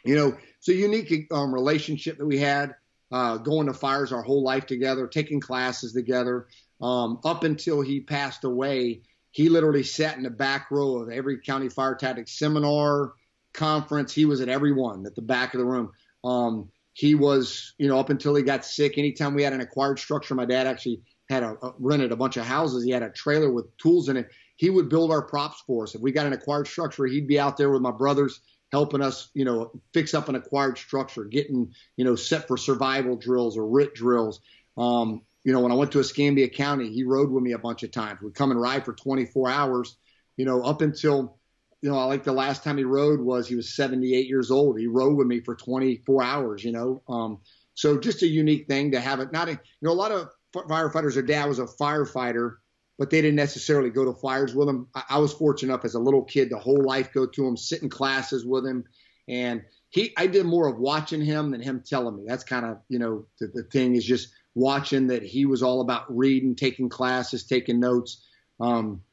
[0.05, 2.75] you know, it's a unique um, relationship that we had.
[3.09, 6.47] Uh, going to fires our whole life together, taking classes together,
[6.81, 9.01] um, up until he passed away
[9.37, 13.13] he literally sat in the back row of every county fire tactics seminar,
[13.53, 14.11] conference.
[14.11, 15.91] He was at every one at the back of the room.
[16.23, 18.97] Um, he was, you know, up until he got sick.
[18.97, 22.37] Anytime we had an acquired structure, my dad actually had a, a rented a bunch
[22.37, 22.83] of houses.
[22.83, 24.27] He had a trailer with tools in it.
[24.55, 25.93] He would build our props for us.
[25.93, 28.39] If we got an acquired structure, he'd be out there with my brothers
[28.71, 33.15] helping us, you know, fix up an acquired structure, getting, you know, set for survival
[33.15, 34.41] drills or RIT drills.
[34.77, 37.81] Um, you know, when I went to Escambia County, he rode with me a bunch
[37.83, 38.19] of times.
[38.21, 39.95] We'd come and ride for 24 hours,
[40.35, 41.37] you know, up until,
[41.81, 44.77] you know, I like the last time he rode was he was 78 years old.
[44.77, 47.01] He rode with me for 24 hours, you know.
[47.07, 47.39] Um,
[47.75, 49.31] so just a unique thing to have it.
[49.31, 52.55] Not, a, you know, a lot of firefighters, their dad was a firefighter,
[52.99, 54.87] but they didn't necessarily go to fires with him.
[54.95, 57.55] I, I was fortunate enough as a little kid, to whole life go to him,
[57.55, 58.83] sit in classes with him.
[59.29, 62.25] And he, I did more of watching him than him telling me.
[62.27, 64.27] That's kind of, you know, the, the thing is just
[64.57, 68.25] watching that he was all about reading, taking classes, taking notes.
[68.59, 69.03] Um,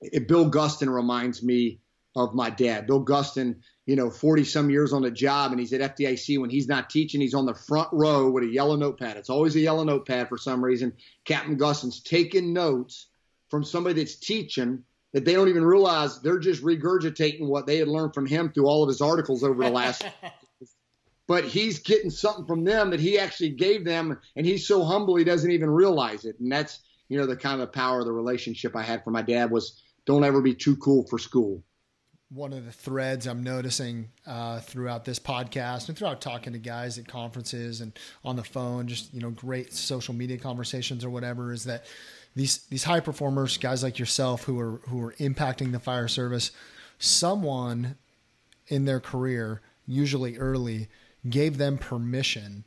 [0.00, 1.80] it, Bill Gustin reminds me
[2.16, 2.86] of my dad.
[2.86, 6.48] Bill Gustin, you know, 40 some years on the job, and he's at FDIC when
[6.48, 7.20] he's not teaching.
[7.20, 9.18] He's on the front row with a yellow notepad.
[9.18, 10.94] It's always a yellow notepad for some reason.
[11.26, 13.08] Captain Gustin's taking notes
[13.50, 17.88] from somebody that's teaching that they don't even realize they're just regurgitating what they had
[17.88, 20.02] learned from him through all of his articles over the last
[21.28, 25.14] but he's getting something from them that he actually gave them, and he's so humble
[25.14, 26.40] he doesn't even realize it.
[26.40, 29.10] And that's you know the kind of the power of the relationship I had for
[29.12, 31.62] my dad was don't ever be too cool for school.
[32.30, 36.98] one of the threads I'm noticing uh, throughout this podcast and throughout talking to guys
[36.98, 41.52] at conferences and on the phone, just you know, great social media conversations or whatever,
[41.52, 41.84] is that
[42.36, 46.50] these these high performers, guys like yourself, who are who are impacting the fire service,
[46.98, 47.96] someone
[48.66, 50.88] in their career, usually early,
[51.28, 52.64] gave them permission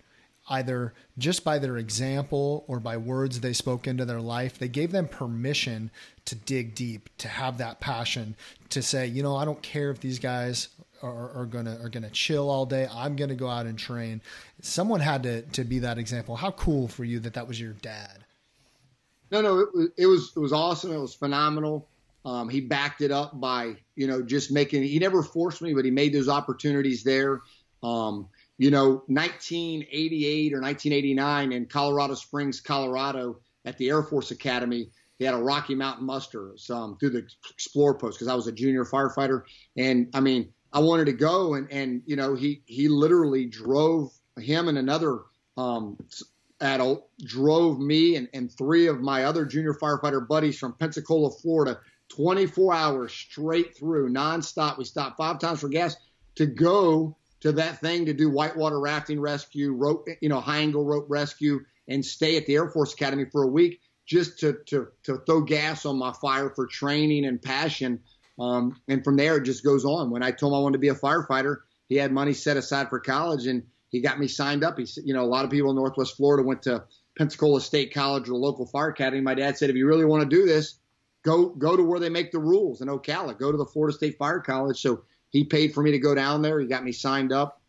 [0.49, 4.91] either just by their example or by words they spoke into their life, they gave
[4.91, 5.89] them permission
[6.25, 8.35] to dig deep, to have that passion,
[8.69, 10.69] to say, you know, I don't care if these guys
[11.01, 12.87] are, are gonna are gonna chill all day.
[12.91, 14.21] I'm gonna go out and train.
[14.61, 16.35] Someone had to to be that example.
[16.35, 18.25] How cool for you that that was your dad.
[19.31, 20.91] No, no, it was it was, it was awesome.
[20.91, 21.87] It was phenomenal.
[22.23, 24.83] Um, he backed it up by you know just making.
[24.83, 27.41] He never forced me, but he made those opportunities there.
[27.81, 28.29] Um,
[28.61, 35.25] you know, 1988 or 1989 in Colorado Springs, Colorado, at the Air Force Academy, they
[35.25, 38.85] had a Rocky Mountain muster um, through the Explorer Post because I was a junior
[38.85, 39.45] firefighter,
[39.77, 44.11] and I mean, I wanted to go, and and you know, he he literally drove
[44.37, 45.21] him and another
[45.57, 45.97] um,
[46.59, 51.79] adult drove me and, and three of my other junior firefighter buddies from Pensacola, Florida,
[52.09, 54.77] 24 hours straight through, nonstop.
[54.77, 55.95] We stopped five times for gas
[56.35, 60.85] to go to that thing to do whitewater rafting rescue, rope, you know, high angle
[60.85, 64.87] rope rescue, and stay at the Air Force Academy for a week just to to
[65.03, 67.99] to throw gas on my fire for training and passion.
[68.39, 70.09] Um, and from there, it just goes on.
[70.09, 71.57] When I told him I wanted to be a firefighter,
[71.89, 74.77] he had money set aside for college, and he got me signed up.
[74.77, 76.83] He you know, a lot of people in Northwest Florida went to
[77.17, 79.21] Pensacola State College or the local fire academy.
[79.21, 80.79] My dad said, if you really want to do this,
[81.23, 83.37] go go to where they make the rules in Ocala.
[83.37, 84.81] Go to the Florida State Fire College.
[84.81, 86.59] So he paid for me to go down there.
[86.59, 87.61] He got me signed up.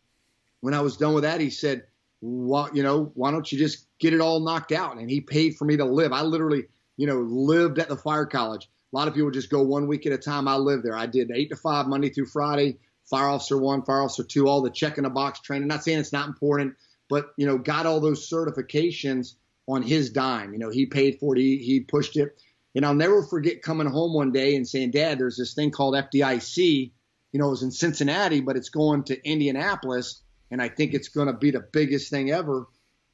[0.61, 1.83] When I was done with that, he said,
[2.21, 4.97] well, you know, why don't you just get it all knocked out?
[4.97, 6.13] And he paid for me to live.
[6.13, 8.69] I literally, you know, lived at the fire college.
[8.93, 10.47] A lot of people just go one week at a time.
[10.47, 10.95] I lived there.
[10.95, 12.77] I did eight to five Monday through Friday,
[13.09, 15.67] fire officer one, fire officer two, all the check in the box training.
[15.67, 16.75] Not saying it's not important,
[17.09, 19.33] but you know, got all those certifications
[19.67, 20.53] on his dime.
[20.53, 21.41] You know, he paid for it.
[21.41, 22.39] He, he pushed it.
[22.75, 25.95] And I'll never forget coming home one day and saying, Dad, there's this thing called
[25.95, 26.91] FDIC
[27.33, 30.21] you know, it was in Cincinnati, but it's going to Indianapolis,
[30.51, 32.67] and I think it's going to be the biggest thing ever.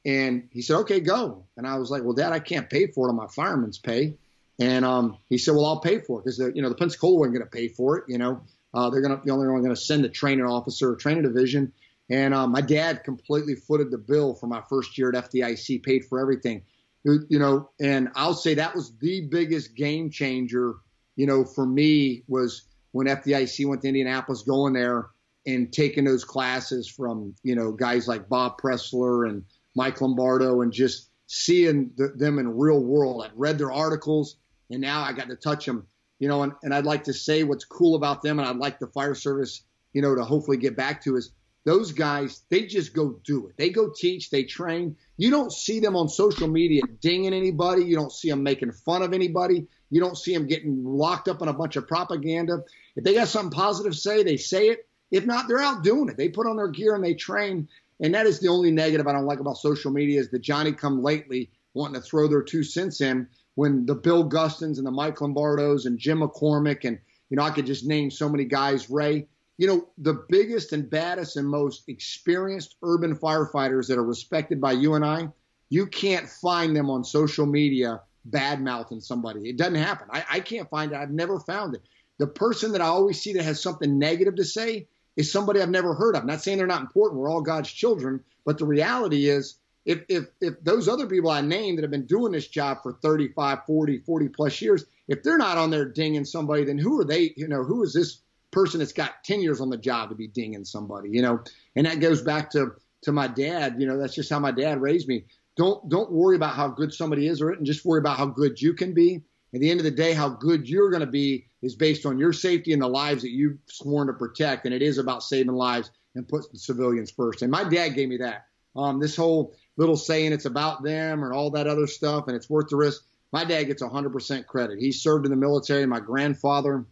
[0.04, 1.46] And he said, okay, go.
[1.56, 4.16] And I was like, well, Dad, I can't pay for it on my fireman's pay.
[4.60, 7.18] And um, he said, well, I'll pay for it because the you know the Pensacola
[7.18, 8.04] wasn't going to pay for it.
[8.08, 8.42] You know,
[8.74, 11.72] uh, they're going to the only going to send a training officer, or training division.
[12.10, 16.04] And uh, my dad completely footed the bill for my first year at FDIC, paid
[16.04, 16.62] for everything.
[17.04, 20.74] You know, and I'll say that was the biggest game changer.
[21.16, 25.10] You know, for me was when FDIC went to Indianapolis, going there
[25.46, 30.72] and taking those classes from you know guys like Bob Pressler and Mike Lombardo, and
[30.72, 33.24] just seeing the, them in real world.
[33.24, 34.36] I'd read their articles,
[34.70, 35.86] and now I got to touch them.
[36.18, 38.78] You know, and, and I'd like to say what's cool about them, and I'd like
[38.78, 41.32] the fire service, you know, to hopefully get back to is
[41.64, 42.42] those guys.
[42.50, 43.56] They just go do it.
[43.56, 44.30] They go teach.
[44.30, 44.96] They train.
[45.16, 47.84] You don't see them on social media dinging anybody.
[47.84, 49.66] You don't see them making fun of anybody.
[49.90, 52.64] You don't see them getting locked up in a bunch of propaganda.
[52.96, 54.86] If they got something positive to say, they say it.
[55.10, 56.16] If not, they're out doing it.
[56.16, 57.68] They put on their gear and they train.
[58.00, 60.72] And that is the only negative I don't like about social media is the Johnny
[60.72, 64.92] come lately wanting to throw their two cents in when the Bill Gustins and the
[64.92, 68.88] Mike Lombardos and Jim McCormick and you know I could just name so many guys.
[68.88, 69.26] Ray,
[69.58, 74.72] you know the biggest and baddest and most experienced urban firefighters that are respected by
[74.72, 75.28] you and I,
[75.68, 79.48] you can't find them on social media bad mouthing somebody.
[79.48, 80.08] It doesn't happen.
[80.10, 80.98] I, I can't find it.
[80.98, 81.82] I've never found it.
[82.18, 85.70] The person that I always see that has something negative to say is somebody I've
[85.70, 86.22] never heard of.
[86.22, 87.20] I'm not saying they're not important.
[87.20, 88.22] We're all God's children.
[88.44, 89.56] But the reality is,
[89.86, 92.92] if, if, if those other people I named that have been doing this job for
[92.92, 97.04] 35, 40, 40 plus years, if they're not on there dinging somebody, then who are
[97.04, 97.32] they?
[97.36, 100.26] You know, who is this person that's got 10 years on the job to be
[100.26, 101.40] dinging somebody, you know?
[101.74, 103.76] And that goes back to, to my dad.
[103.78, 105.24] You know, that's just how my dad raised me
[105.60, 108.24] don't don't worry about how good somebody is or it, and just worry about how
[108.24, 109.22] good you can be.
[109.52, 112.18] At the end of the day, how good you're going to be is based on
[112.18, 115.52] your safety and the lives that you've sworn to protect, and it is about saving
[115.52, 117.42] lives and putting civilians first.
[117.42, 118.46] And my dad gave me that.
[118.74, 122.48] Um, this whole little saying it's about them and all that other stuff, and it's
[122.48, 123.02] worth the risk.
[123.30, 124.78] My dad gets 100% credit.
[124.78, 125.84] He served in the military.
[125.84, 126.86] My grandfather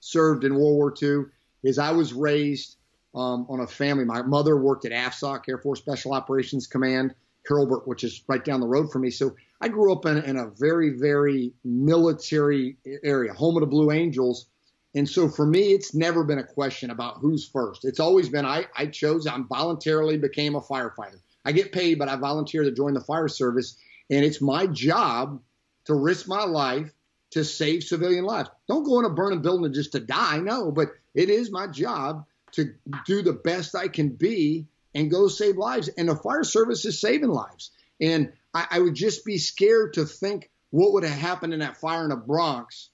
[0.00, 1.24] served in World War II.
[1.64, 2.76] Is I was raised
[3.14, 4.06] um, on a family.
[4.06, 7.14] My mother worked at AFSOC, Air Force Special Operations Command.
[7.50, 9.10] Hurlburt, which is right down the road from me.
[9.10, 13.90] So I grew up in, in a very, very military area, home of the Blue
[13.90, 14.46] Angels.
[14.94, 17.84] And so for me, it's never been a question about who's first.
[17.84, 21.20] It's always been I, I chose, I voluntarily became a firefighter.
[21.44, 23.76] I get paid, but I volunteer to join the fire service.
[24.10, 25.40] And it's my job
[25.86, 26.90] to risk my life
[27.30, 28.50] to save civilian lives.
[28.68, 32.24] Don't go in a burning building just to die, no, but it is my job
[32.52, 32.74] to
[33.06, 35.88] do the best I can be and go save lives.
[35.88, 37.70] And the fire service is saving lives.
[38.00, 41.76] And I, I would just be scared to think what would have happened in that
[41.76, 42.90] fire in the Bronx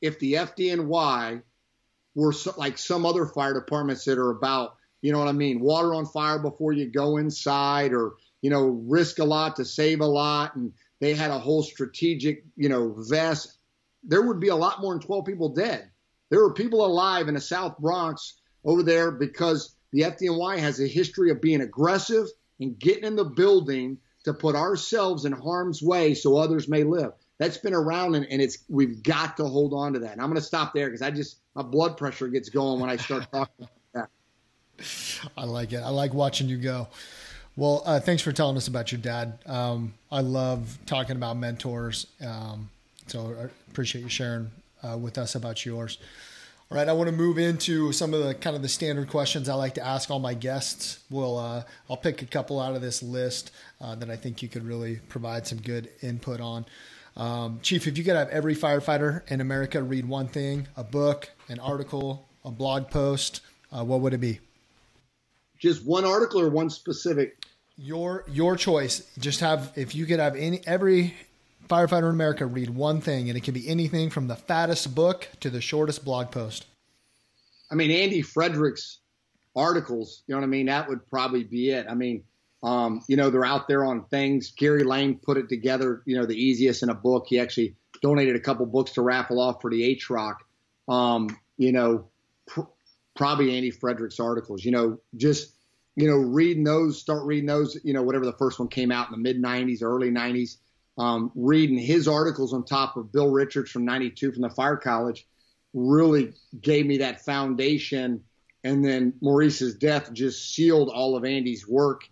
[0.00, 1.42] if the FDNY
[2.14, 5.60] were so, like some other fire departments that are about, you know what I mean,
[5.60, 10.00] water on fire before you go inside or, you know, risk a lot to save
[10.00, 10.56] a lot.
[10.56, 13.56] And they had a whole strategic, you know, vest.
[14.04, 15.88] There would be a lot more than 12 people dead.
[16.30, 20.86] There were people alive in the South Bronx over there because the FDNY has a
[20.86, 22.26] history of being aggressive
[22.60, 27.12] and getting in the building to put ourselves in harm's way so others may live.
[27.38, 30.12] That's been around and, and it's we've got to hold on to that.
[30.12, 32.88] And I'm going to stop there because I just my blood pressure gets going when
[32.88, 33.68] I start talking.
[33.92, 34.08] About
[34.78, 35.30] that.
[35.36, 35.78] I like it.
[35.78, 36.88] I like watching you go.
[37.56, 39.38] Well, uh, thanks for telling us about your dad.
[39.44, 42.06] Um, I love talking about mentors.
[42.24, 42.70] Um,
[43.08, 44.50] so I appreciate you sharing
[44.82, 45.98] uh, with us about yours.
[46.72, 49.50] All right, I want to move into some of the kind of the standard questions
[49.50, 51.00] I like to ask all my guests.
[51.10, 54.48] We'll uh, I'll pick a couple out of this list uh, that I think you
[54.48, 56.64] could really provide some good input on.
[57.14, 61.28] Um, Chief, if you could have every firefighter in America read one thing, a book,
[61.50, 64.40] an article, a blog post, uh, what would it be?
[65.58, 67.36] Just one article or one specific?
[67.76, 69.10] Your your choice.
[69.18, 71.16] Just have if you could have any every
[71.72, 75.26] firefighter in America read one thing, and it can be anything from the fattest book
[75.40, 76.66] to the shortest blog post.
[77.70, 78.98] I mean, Andy Fredericks'
[79.56, 80.66] articles, you know what I mean?
[80.66, 81.86] That would probably be it.
[81.88, 82.24] I mean,
[82.62, 84.50] um, you know, they're out there on things.
[84.50, 87.26] Gary Lane put it together, you know, the easiest in a book.
[87.28, 90.44] He actually donated a couple books to raffle off for the H Rock.
[90.88, 92.08] Um, you know,
[92.46, 92.60] pr-
[93.16, 95.54] probably Andy Fredericks' articles, you know, just,
[95.96, 99.08] you know, reading those, start reading those, you know, whatever the first one came out
[99.08, 100.58] in the mid 90s, early 90s
[100.98, 105.26] um, reading his articles on top of Bill Richards from 92 from the Fire College
[105.74, 108.22] really gave me that foundation.
[108.64, 112.02] And then Maurice's death just sealed all of Andy's work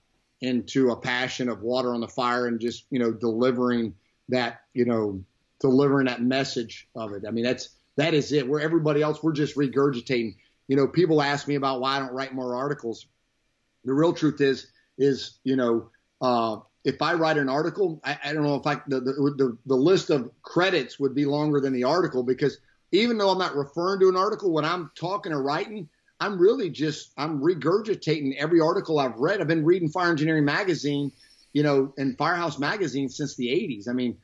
[0.40, 3.94] into a passion of water on the fire and just, you know, delivering
[4.30, 5.22] that, you know,
[5.60, 7.24] delivering that message of it.
[7.28, 8.48] I mean, that's, that is it.
[8.48, 10.36] Where everybody else, we're just regurgitating.
[10.68, 13.06] You know, people ask me about why I don't write more articles.
[13.84, 15.90] The real truth is, is, you know,
[16.22, 19.74] uh, if I write an article, I, I don't know if I the, the, the
[19.74, 22.58] list of credits would be longer than the article because
[22.92, 25.88] even though I'm not referring to an article when I'm talking or writing,
[26.20, 29.40] I'm really just I'm regurgitating every article I've read.
[29.40, 31.12] I've been reading Fire Engineering magazine,
[31.52, 33.88] you know, and Firehouse magazine since the 80s.
[33.88, 34.16] I mean,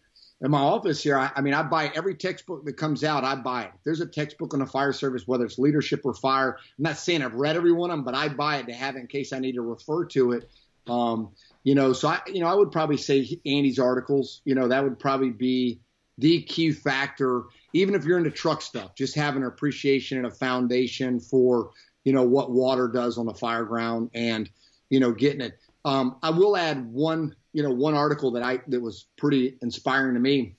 [0.42, 3.24] in my office here, I, I mean, I buy every textbook that comes out.
[3.24, 3.70] I buy it.
[3.74, 6.58] If there's a textbook on the fire service, whether it's leadership or fire.
[6.58, 8.96] I'm not saying I've read every one of them, but I buy it to have
[8.96, 10.50] it in case I need to refer to it.
[10.88, 11.30] Um,
[11.66, 14.84] you know, so I, you know, I would probably say Andy's articles, you know, that
[14.84, 15.80] would probably be
[16.16, 20.30] the key factor, even if you're into truck stuff, just having an appreciation and a
[20.30, 21.72] foundation for,
[22.04, 24.48] you know, what water does on the fire ground and,
[24.90, 25.58] you know, getting it.
[25.84, 30.14] Um, I will add one, you know, one article that I, that was pretty inspiring
[30.14, 30.54] to me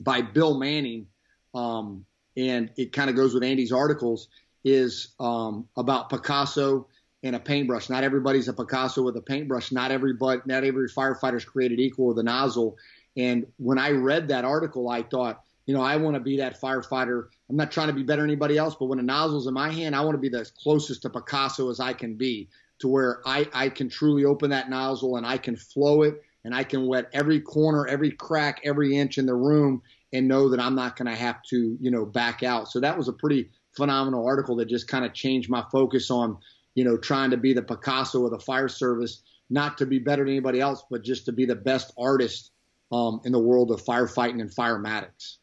[0.00, 1.06] by Bill Manning.
[1.54, 2.04] Um,
[2.36, 4.26] and it kind of goes with Andy's articles
[4.64, 6.88] is, um, about Picasso
[7.22, 7.88] and a paintbrush.
[7.88, 9.72] Not everybody's a Picasso with a paintbrush.
[9.72, 12.76] Not everybody, not every firefighter's created equal with a nozzle.
[13.16, 16.60] And when I read that article, I thought, you know, I want to be that
[16.60, 17.28] firefighter.
[17.48, 19.70] I'm not trying to be better than anybody else, but when a nozzle's in my
[19.70, 22.48] hand, I want to be the closest to Picasso as I can be,
[22.80, 26.54] to where I, I can truly open that nozzle and I can flow it and
[26.54, 30.60] I can wet every corner, every crack, every inch in the room and know that
[30.60, 32.68] I'm not going to have to, you know, back out.
[32.68, 36.38] So that was a pretty phenomenal article that just kind of changed my focus on
[36.74, 40.24] you know, trying to be the Picasso of the fire service, not to be better
[40.24, 42.50] than anybody else, but just to be the best artist
[42.90, 45.36] um, in the world of firefighting and firematics.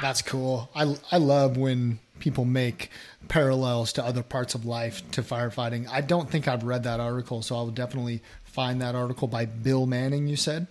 [0.00, 0.68] That's cool.
[0.74, 2.90] I, I love when people make
[3.28, 5.88] parallels to other parts of life to firefighting.
[5.88, 9.46] I don't think I've read that article, so I will definitely find that article by
[9.46, 10.66] Bill Manning, you said?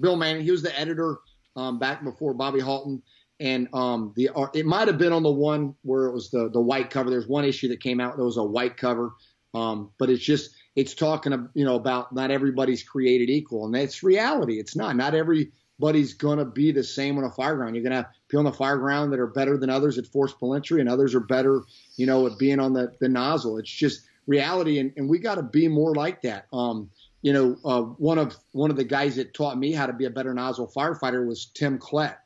[0.00, 0.42] Bill Manning.
[0.42, 1.18] He was the editor
[1.56, 3.02] um, back before Bobby Halton
[3.40, 6.48] and um, the uh, it might have been on the one where it was the
[6.50, 7.10] the white cover.
[7.10, 9.12] There's one issue that came out that was a white cover,
[9.54, 14.02] um, but it's just it's talking you know about not everybody's created equal, and that's
[14.02, 14.58] reality.
[14.58, 14.96] It's not.
[14.96, 17.74] Not everybody's gonna be the same on a fire ground.
[17.74, 20.38] You're gonna have people on the fire ground that are better than others at forced
[20.38, 21.62] pull entry, and others are better,
[21.96, 23.58] you know, at being on the the nozzle.
[23.58, 26.46] It's just reality, and, and we got to be more like that.
[26.52, 26.90] Um,
[27.22, 30.04] you know, uh, one of one of the guys that taught me how to be
[30.04, 32.16] a better nozzle firefighter was Tim Klett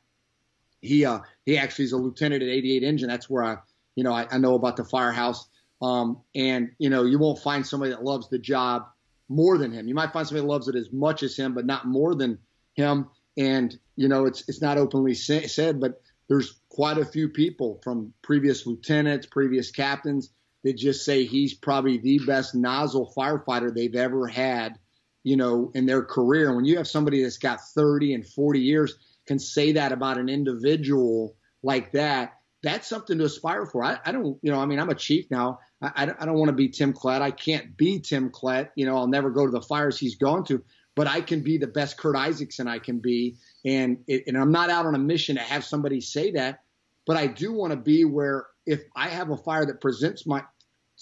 [0.81, 3.07] he uh, he actually is a lieutenant at 88 Engine.
[3.07, 3.57] That's where I
[3.95, 5.47] you know I, I know about the firehouse.
[5.81, 8.87] Um, and you know you won't find somebody that loves the job
[9.29, 9.87] more than him.
[9.87, 12.39] You might find somebody that loves it as much as him, but not more than
[12.73, 13.07] him.
[13.37, 17.79] And you know it's it's not openly say, said, but there's quite a few people
[17.83, 20.31] from previous lieutenants, previous captains
[20.63, 24.77] that just say he's probably the best nozzle firefighter they've ever had,
[25.23, 26.47] you know, in their career.
[26.47, 28.97] And when you have somebody that's got 30 and 40 years
[29.29, 32.33] can say that about an individual like that,
[32.63, 33.83] that's something to aspire for.
[33.83, 35.59] I, I don't, you know, I mean, I'm a chief now.
[35.79, 37.21] I, I, I don't want to be Tim Klett.
[37.21, 38.71] I can't be Tim Klett.
[38.75, 40.63] You know, I'll never go to the fires he's gone to,
[40.95, 43.37] but I can be the best Kurt Isaacson I can be.
[43.63, 46.63] And, it, and I'm not out on a mission to have somebody say that,
[47.05, 50.43] but I do want to be where if I have a fire that presents my,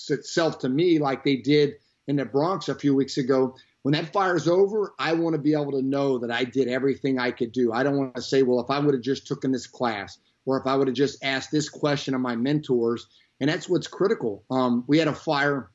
[0.09, 1.75] itself to me like they did
[2.09, 3.55] in the Bronx a few weeks ago.
[3.87, 7.19] When that fire's over, I want to be able to know that I did everything
[7.19, 7.71] I could do.
[7.71, 10.59] I don't want to say, well, if I would have just taken this class, or
[10.59, 13.07] if I would have just asked this question of my mentors,
[13.39, 14.43] and that's what's critical.
[14.51, 15.71] Um, we had a fire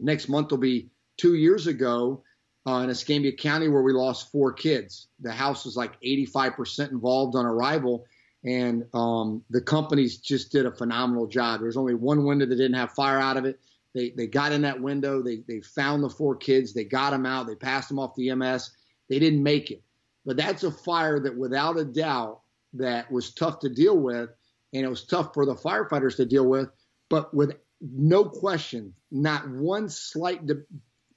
[0.00, 0.88] next month will be
[1.18, 2.22] two years ago
[2.66, 5.08] uh, in Escambia County where we lost four kids.
[5.20, 8.06] The house was like 85% involved on arrival,
[8.42, 11.60] and um, the companies just did a phenomenal job.
[11.60, 13.60] There was only one window that didn't have fire out of it.
[13.94, 15.22] They they got in that window.
[15.22, 16.74] They they found the four kids.
[16.74, 17.46] They got them out.
[17.46, 18.70] They passed them off the EMS.
[19.08, 19.82] They didn't make it,
[20.24, 22.40] but that's a fire that without a doubt
[22.74, 24.30] that was tough to deal with,
[24.72, 26.68] and it was tough for the firefighters to deal with.
[27.08, 30.46] But with no question, not one slight.
[30.46, 30.64] De-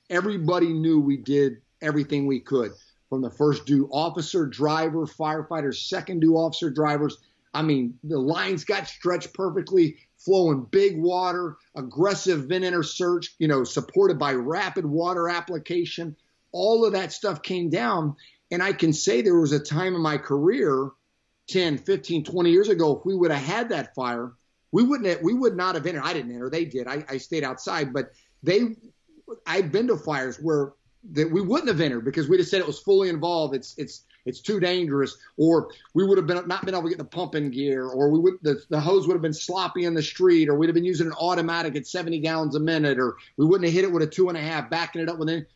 [0.09, 2.71] everybody knew we did everything we could
[3.09, 7.17] from the first due officer, driver, firefighters, second due officer, drivers.
[7.53, 9.97] I mean, the lines got stretched perfectly,
[10.27, 16.17] flowing big water, aggressive vent search, you know, supported by rapid water application.
[16.51, 18.17] All of that stuff came down.
[18.51, 20.91] And I can say there was a time in my career,
[21.47, 24.33] 10, 15, 20 years ago, if we would have had that fire,
[24.73, 26.03] we wouldn't have, we would not have entered.
[26.03, 26.87] I didn't enter, they did.
[26.87, 28.11] I, I stayed outside, but
[28.43, 28.75] they
[29.45, 30.73] I've been to fires where
[31.13, 33.55] that we wouldn't have entered because we'd have said it was fully involved.
[33.55, 36.97] It's it's it's too dangerous, or we would have been not been able to get
[36.97, 40.03] the pumping gear, or we would the, the hose would have been sloppy in the
[40.03, 43.45] street, or we'd have been using an automatic at 70 gallons a minute, or we
[43.45, 45.47] wouldn't have hit it with a two and a half, backing it up with it.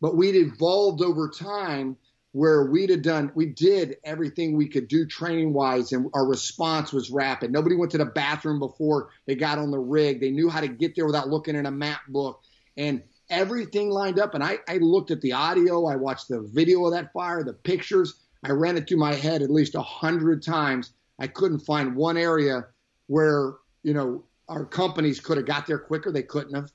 [0.00, 1.96] But we'd evolved over time
[2.32, 6.92] where we'd have done, we did everything we could do training wise, and our response
[6.92, 7.52] was rapid.
[7.52, 10.20] Nobody went to the bathroom before they got on the rig.
[10.20, 12.40] They knew how to get there without looking in a map book.
[12.76, 13.02] And
[13.32, 14.34] everything lined up.
[14.34, 17.54] And I, I looked at the audio, I watched the video of that fire, the
[17.54, 18.20] pictures.
[18.44, 20.92] I ran it through my head at least a hundred times.
[21.18, 22.66] I couldn't find one area
[23.06, 26.12] where you know our companies could have got there quicker.
[26.12, 26.70] They couldn't have.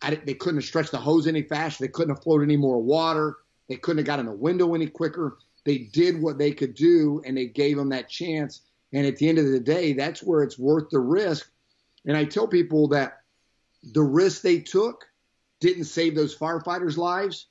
[0.00, 1.84] I, they couldn't have stretched the hose any faster.
[1.84, 3.38] They couldn't have flowed any more water.
[3.68, 5.38] They couldn't have gotten the window any quicker.
[5.64, 8.62] They did what they could do, and they gave them that chance.
[8.92, 11.50] And at the end of the day, that's where it's worth the risk.
[12.04, 13.20] And I tell people that
[13.92, 15.06] the risk they took
[15.62, 17.46] didn't save those firefighters' lives.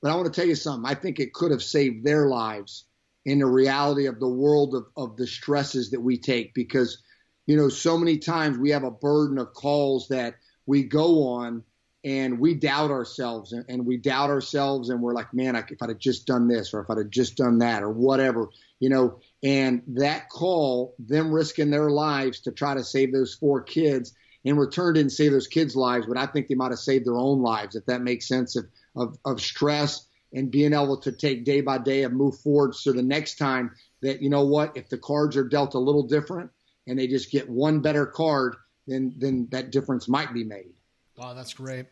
[0.00, 0.90] But I want to tell you something.
[0.90, 2.86] I think it could have saved their lives
[3.26, 7.02] in the reality of the world of, of the stresses that we take because,
[7.46, 11.62] you know, so many times we have a burden of calls that we go on
[12.02, 15.82] and we doubt ourselves and, and we doubt ourselves and we're like, man, I, if
[15.82, 18.48] I'd have just done this or if I'd have just done that or whatever,
[18.78, 23.60] you know, and that call, them risking their lives to try to save those four
[23.60, 24.14] kids
[24.44, 27.18] in return didn't save those kids' lives, but I think they might have saved their
[27.18, 31.44] own lives, if that makes sense of, of, of stress and being able to take
[31.44, 32.74] day by day and move forward.
[32.74, 36.04] So the next time that, you know what, if the cards are dealt a little
[36.04, 36.50] different
[36.86, 38.56] and they just get one better card,
[38.86, 40.72] then, then that difference might be made.
[41.16, 41.86] Wow, that's great.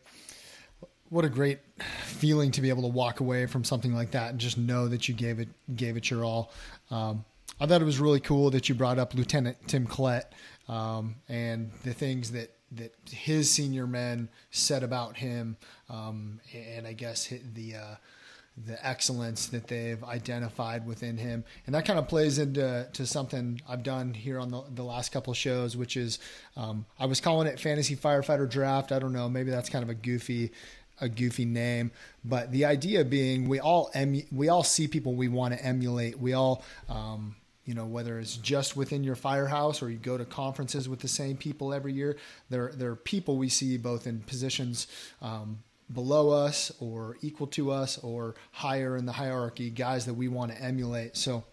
[1.09, 1.59] What a great
[2.03, 5.07] feeling to be able to walk away from something like that and just know that
[5.07, 6.51] you gave it gave it your all.
[6.91, 7.25] Um,
[7.59, 10.25] I thought it was really cool that you brought up Lieutenant Tim Klett
[10.69, 15.57] um, and the things that that his senior men said about him,
[15.89, 17.95] um, and I guess the uh,
[18.67, 23.59] the excellence that they've identified within him, and that kind of plays into to something
[23.67, 26.19] I've done here on the, the last couple shows, which is
[26.55, 28.91] um, I was calling it fantasy firefighter draft.
[28.91, 30.51] I don't know, maybe that's kind of a goofy
[31.01, 31.91] a goofy name,
[32.25, 36.19] but the idea being we all emu- we all see people we want to emulate.
[36.19, 37.35] We all um,
[37.69, 41.07] you know whether it's just within your firehouse or you go to conferences with the
[41.07, 42.17] same people every year
[42.49, 44.87] there there are people we see both in positions
[45.21, 45.59] um,
[45.93, 50.51] below us or equal to us or higher in the hierarchy guys that we want
[50.51, 51.17] to emulate.
[51.17, 51.43] So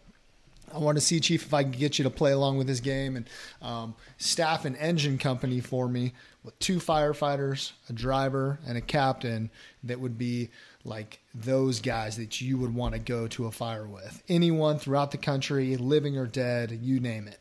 [0.72, 2.80] I want to see, Chief, if I can get you to play along with this
[2.80, 3.28] game and
[3.62, 6.12] um, staff an engine company for me
[6.44, 9.50] with two firefighters, a driver, and a captain
[9.84, 10.50] that would be
[10.86, 14.22] like those guys that you would want to go to a fire with.
[14.28, 17.40] Anyone throughout the country, living or dead, you name it.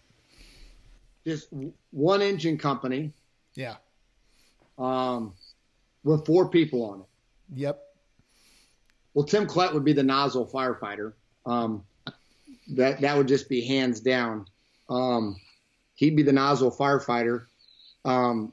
[1.26, 1.48] Just
[1.92, 3.12] one engine company.
[3.54, 3.76] Yeah.
[4.78, 5.34] Um,
[6.04, 7.06] with four people on it.
[7.56, 7.82] Yep.
[9.14, 11.14] Well, Tim Klett would be the nozzle firefighter.
[11.46, 11.84] Um,
[12.76, 14.48] that that would just be hands down.
[14.90, 15.40] Um,
[15.96, 17.46] he'd be the nozzle firefighter.
[18.04, 18.52] Um,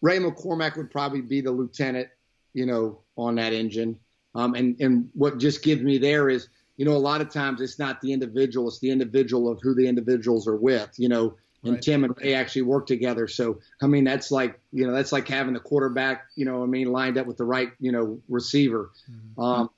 [0.00, 2.08] Ray McCormack would probably be the lieutenant,
[2.54, 3.98] you know, on that engine.
[4.34, 7.60] Um, and and what just gives me there is, you know, a lot of times
[7.60, 10.90] it's not the individual, it's the individual of who the individuals are with.
[10.96, 11.34] You know,
[11.64, 11.82] and Right.
[11.82, 13.26] Tim and Ray actually work together.
[13.26, 16.66] So I mean, that's like you know, that's like having the quarterback, you know, I
[16.66, 18.90] mean, lined up with the right, you know, receiver.
[19.38, 19.70] Um,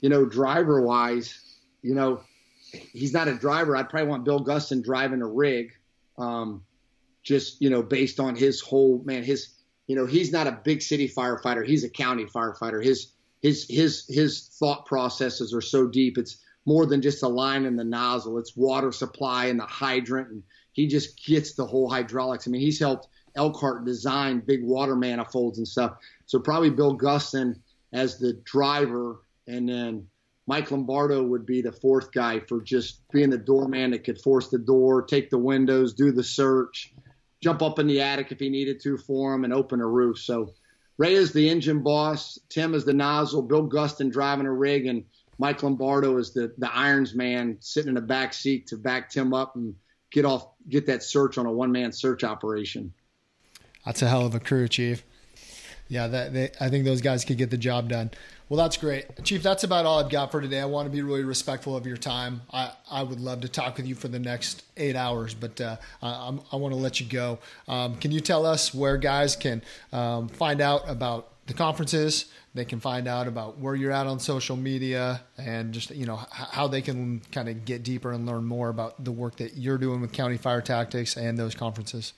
[0.00, 1.38] you know, driver wise,
[1.82, 2.20] you know,
[2.92, 3.76] he's not a driver.
[3.76, 5.72] I'd probably want Bill Gustin driving a rig,
[6.16, 6.64] um,
[7.22, 9.22] just you know, based on his whole man.
[9.22, 9.48] His,
[9.88, 11.66] you know, he's not a big city firefighter.
[11.66, 12.84] He's a county firefighter.
[12.84, 13.12] His
[13.42, 16.18] his his his thought processes are so deep.
[16.18, 18.38] It's more than just a line in the nozzle.
[18.38, 20.42] It's water supply and the hydrant, and
[20.72, 22.46] he just gets the whole hydraulics.
[22.46, 25.96] I mean, he's helped Elkhart design big water manifolds and stuff.
[26.26, 27.56] So probably Bill Gustin
[27.92, 30.06] as the driver, and then
[30.46, 34.48] Mike Lombardo would be the fourth guy for just being the doorman that could force
[34.48, 36.92] the door, take the windows, do the search,
[37.40, 40.18] jump up in the attic if he needed to for him, and open a roof.
[40.18, 40.52] So
[40.96, 45.04] Ray is the engine boss, Tim is the nozzle, Bill Gustin driving a rig, and
[45.38, 49.32] Mike Lombardo is the the irons man sitting in the back seat to back Tim
[49.32, 49.74] up and
[50.10, 52.92] get off get that search on a one man search operation.
[53.84, 55.04] That's a hell of a crew, Chief.
[55.88, 58.10] Yeah, that they, I think those guys could get the job done.
[58.48, 59.42] Well, that's great, Chief.
[59.42, 60.60] That's about all I've got for today.
[60.60, 62.42] I want to be really respectful of your time.
[62.50, 65.76] I, I would love to talk with you for the next eight hours, but uh,
[66.02, 67.38] I, I want to let you go.
[67.68, 69.62] Um, can you tell us where guys can
[69.92, 72.26] um, find out about the conferences?
[72.54, 76.16] They can find out about where you're at on social media and just you know
[76.30, 79.78] how they can kind of get deeper and learn more about the work that you're
[79.78, 82.14] doing with County Fire Tactics and those conferences.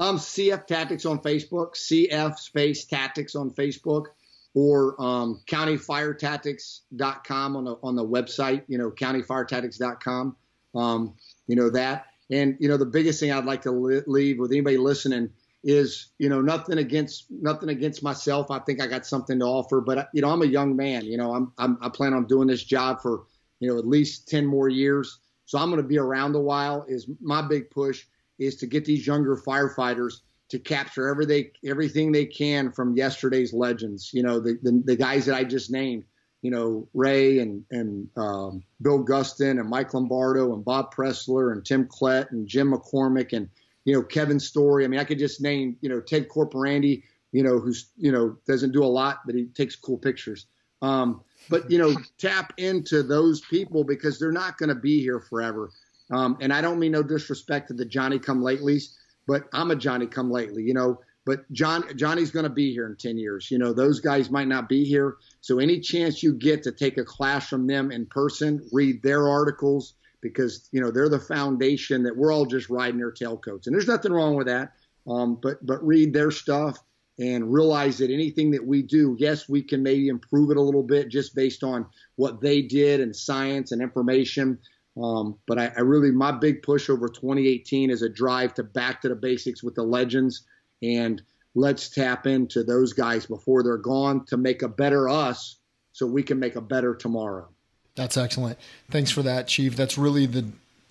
[0.00, 4.06] Um, CF Tactics on Facebook, CF Space Tactics on Facebook,
[4.54, 8.64] or um, countyfiretactics.com on the on the website.
[8.68, 10.36] You know, countyfiretactics.com.
[10.74, 11.14] Um,
[11.46, 14.52] you know that, and you know the biggest thing I'd like to li- leave with
[14.52, 15.30] anybody listening
[15.64, 18.50] is you know nothing against nothing against myself.
[18.50, 21.04] I think I got something to offer, but you know I'm a young man.
[21.04, 23.24] You know I'm, I'm I plan on doing this job for
[23.58, 26.84] you know at least ten more years, so I'm going to be around a while.
[26.88, 28.04] Is my big push
[28.38, 33.52] is to get these younger firefighters to capture every they, everything they can from yesterday's
[33.52, 34.10] legends.
[34.14, 36.04] You know, the, the, the guys that I just named,
[36.40, 41.64] you know, Ray and, and um, Bill Gustin and Mike Lombardo and Bob Pressler and
[41.64, 43.50] Tim Klett and Jim McCormick and,
[43.84, 44.84] you know, Kevin Story.
[44.84, 47.02] I mean, I could just name, you know, Ted Corporandy,
[47.32, 50.46] you know, who's, you know, doesn't do a lot, but he takes cool pictures.
[50.80, 55.20] Um, but, you know, tap into those people because they're not going to be here
[55.20, 55.70] forever.
[56.10, 58.94] Um, and I don't mean no disrespect to the Johnny come latelys,
[59.26, 61.00] but I'm a Johnny come lately, you know.
[61.26, 63.50] But John Johnny's going to be here in 10 years.
[63.50, 65.16] You know, those guys might not be here.
[65.42, 69.28] So any chance you get to take a class from them in person, read their
[69.28, 73.74] articles because you know they're the foundation that we're all just riding their tailcoats, and
[73.74, 74.72] there's nothing wrong with that.
[75.06, 76.78] Um, but but read their stuff
[77.18, 80.82] and realize that anything that we do, yes, we can maybe improve it a little
[80.82, 81.86] bit just based on
[82.16, 84.58] what they did and science and information.
[85.00, 89.00] Um, but I, I, really, my big push over 2018 is a drive to back
[89.02, 90.42] to the basics with the legends
[90.82, 91.22] and
[91.54, 95.56] let's tap into those guys before they're gone to make a better us
[95.92, 97.48] so we can make a better tomorrow.
[97.94, 98.58] That's excellent.
[98.90, 99.76] Thanks for that, Chief.
[99.76, 100.46] That's really the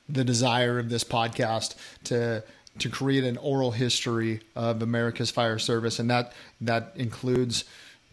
[0.09, 1.75] the desire of this podcast
[2.05, 2.43] to
[2.79, 7.63] to create an oral history of America's fire service, and that that includes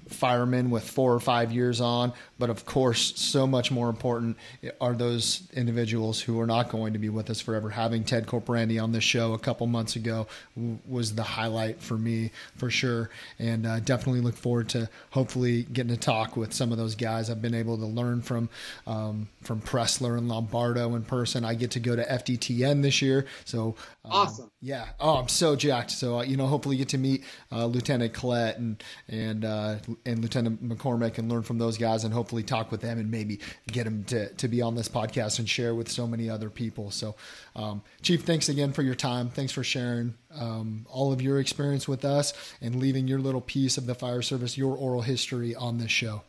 [0.08, 2.12] firemen with four or five years on.
[2.38, 4.36] But of course, so much more important
[4.80, 7.70] are those individuals who are not going to be with us forever.
[7.70, 10.26] Having Ted Corporandy on this show a couple months ago
[10.56, 15.62] w- was the highlight for me for sure, and uh, definitely look forward to hopefully
[15.72, 17.30] getting to talk with some of those guys.
[17.30, 18.48] I've been able to learn from
[18.86, 21.44] um, from Pressler and Lombardo in person.
[21.44, 24.50] I get to go to FDTN this year, so um, awesome.
[24.60, 24.86] Yeah.
[24.98, 25.92] Oh, I'm so jacked.
[25.92, 29.76] So uh, you know, hopefully get to meet uh, Lieutenant Klett and and uh,
[30.06, 33.40] and Lieutenant McCormack and learn from those guys and hopefully talk with them and maybe
[33.70, 36.90] get them to, to be on this podcast and share with so many other people.
[36.90, 37.14] So,
[37.56, 39.28] um, Chief, thanks again for your time.
[39.28, 43.78] Thanks for sharing um, all of your experience with us and leaving your little piece
[43.78, 46.22] of the fire service, your oral history on this show.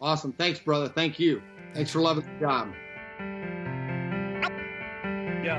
[0.00, 0.32] Awesome.
[0.32, 0.88] Thanks, brother.
[0.88, 1.42] Thank you.
[1.74, 2.72] Thanks for loving the job.
[5.44, 5.56] Yo.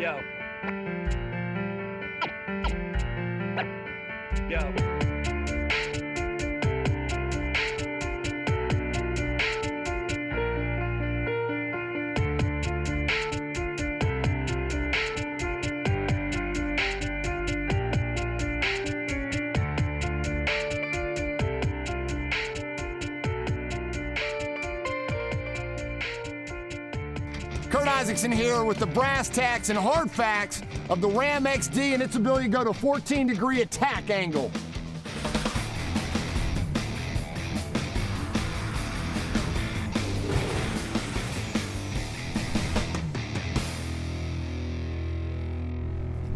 [0.00, 0.20] Yo.
[4.46, 5.37] Yo.
[28.08, 32.16] Isaacson here with the brass tacks and hard facts of the Ram XD and its
[32.16, 34.50] ability to go to 14 degree attack angle.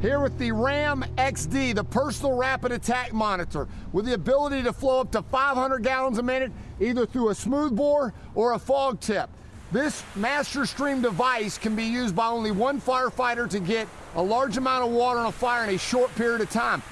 [0.03, 5.01] Here with the Ram XD, the personal rapid attack monitor, with the ability to flow
[5.01, 9.31] up to 500 gallons a minute, either through a smooth bore or a fog tip.
[9.73, 14.59] This master stream device can be used by only one firefighter to get a large
[14.59, 16.83] amount of water on a fire in a short period of time.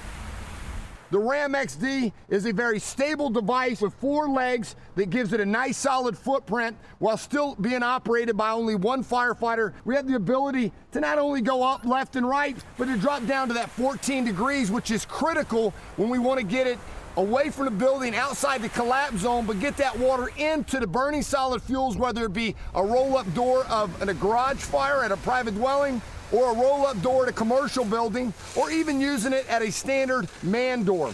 [1.11, 5.45] The Ram XD is a very stable device with four legs that gives it a
[5.45, 9.73] nice solid footprint while still being operated by only one firefighter.
[9.85, 13.27] We have the ability to not only go up left and right, but to drop
[13.27, 16.79] down to that 14 degrees, which is critical when we want to get it
[17.17, 21.21] away from the building outside the collapse zone, but get that water into the burning
[21.21, 25.17] solid fuels, whether it be a roll up door of a garage fire at a
[25.17, 26.01] private dwelling
[26.31, 29.71] or a roll up door at a commercial building, or even using it at a
[29.71, 31.11] standard man door.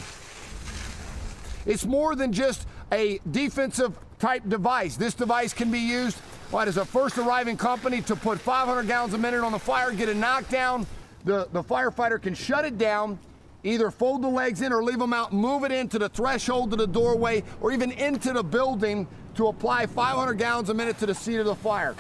[1.65, 4.95] It's more than just a defensive type device.
[4.95, 6.17] This device can be used
[6.49, 9.91] what, as a first arriving company to put 500 gallons a minute on the fire,
[9.91, 10.87] get a knockdown.
[11.25, 13.19] The, the firefighter can shut it down,
[13.63, 16.79] either fold the legs in or leave them out, move it into the threshold of
[16.79, 21.15] the doorway, or even into the building to apply 500 gallons a minute to the
[21.15, 21.95] seat of the fire.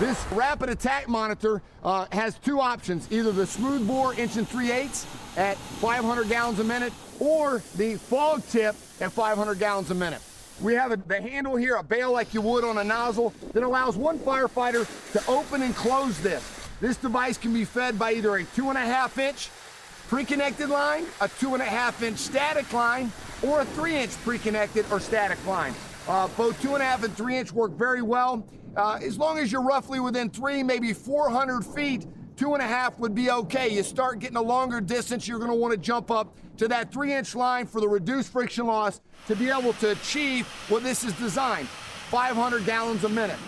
[0.00, 4.72] This rapid attack monitor uh, has two options, either the smooth bore inch and 3
[4.72, 5.06] eighths
[5.36, 10.22] at 500 gallons a minute or the fog tip at 500 gallons a minute.
[10.60, 13.62] We have a, the handle here, a bail like you would on a nozzle that
[13.62, 16.59] allows one firefighter to open and close this.
[16.80, 19.50] This device can be fed by either a two and a half inch
[20.08, 23.12] pre-connected line, a two and a half inch static line,
[23.42, 25.74] or a three inch pre-connected or static line.
[26.08, 28.48] Uh, both two and a half and three inch work very well.
[28.76, 32.98] Uh, as long as you're roughly within three, maybe 400 feet, two and a half
[32.98, 33.68] would be okay.
[33.68, 37.34] You start getting a longer distance, you're want to jump up to that three inch
[37.34, 41.68] line for the reduced friction loss to be able to achieve what this is designed
[41.68, 43.38] 500 gallons a minute.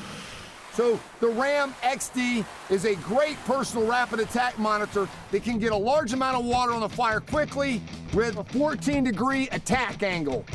[0.74, 5.76] So the Ram XD is a great personal rapid attack monitor that can get a
[5.76, 7.82] large amount of water on the fire quickly
[8.14, 10.46] with a 14 degree attack angle.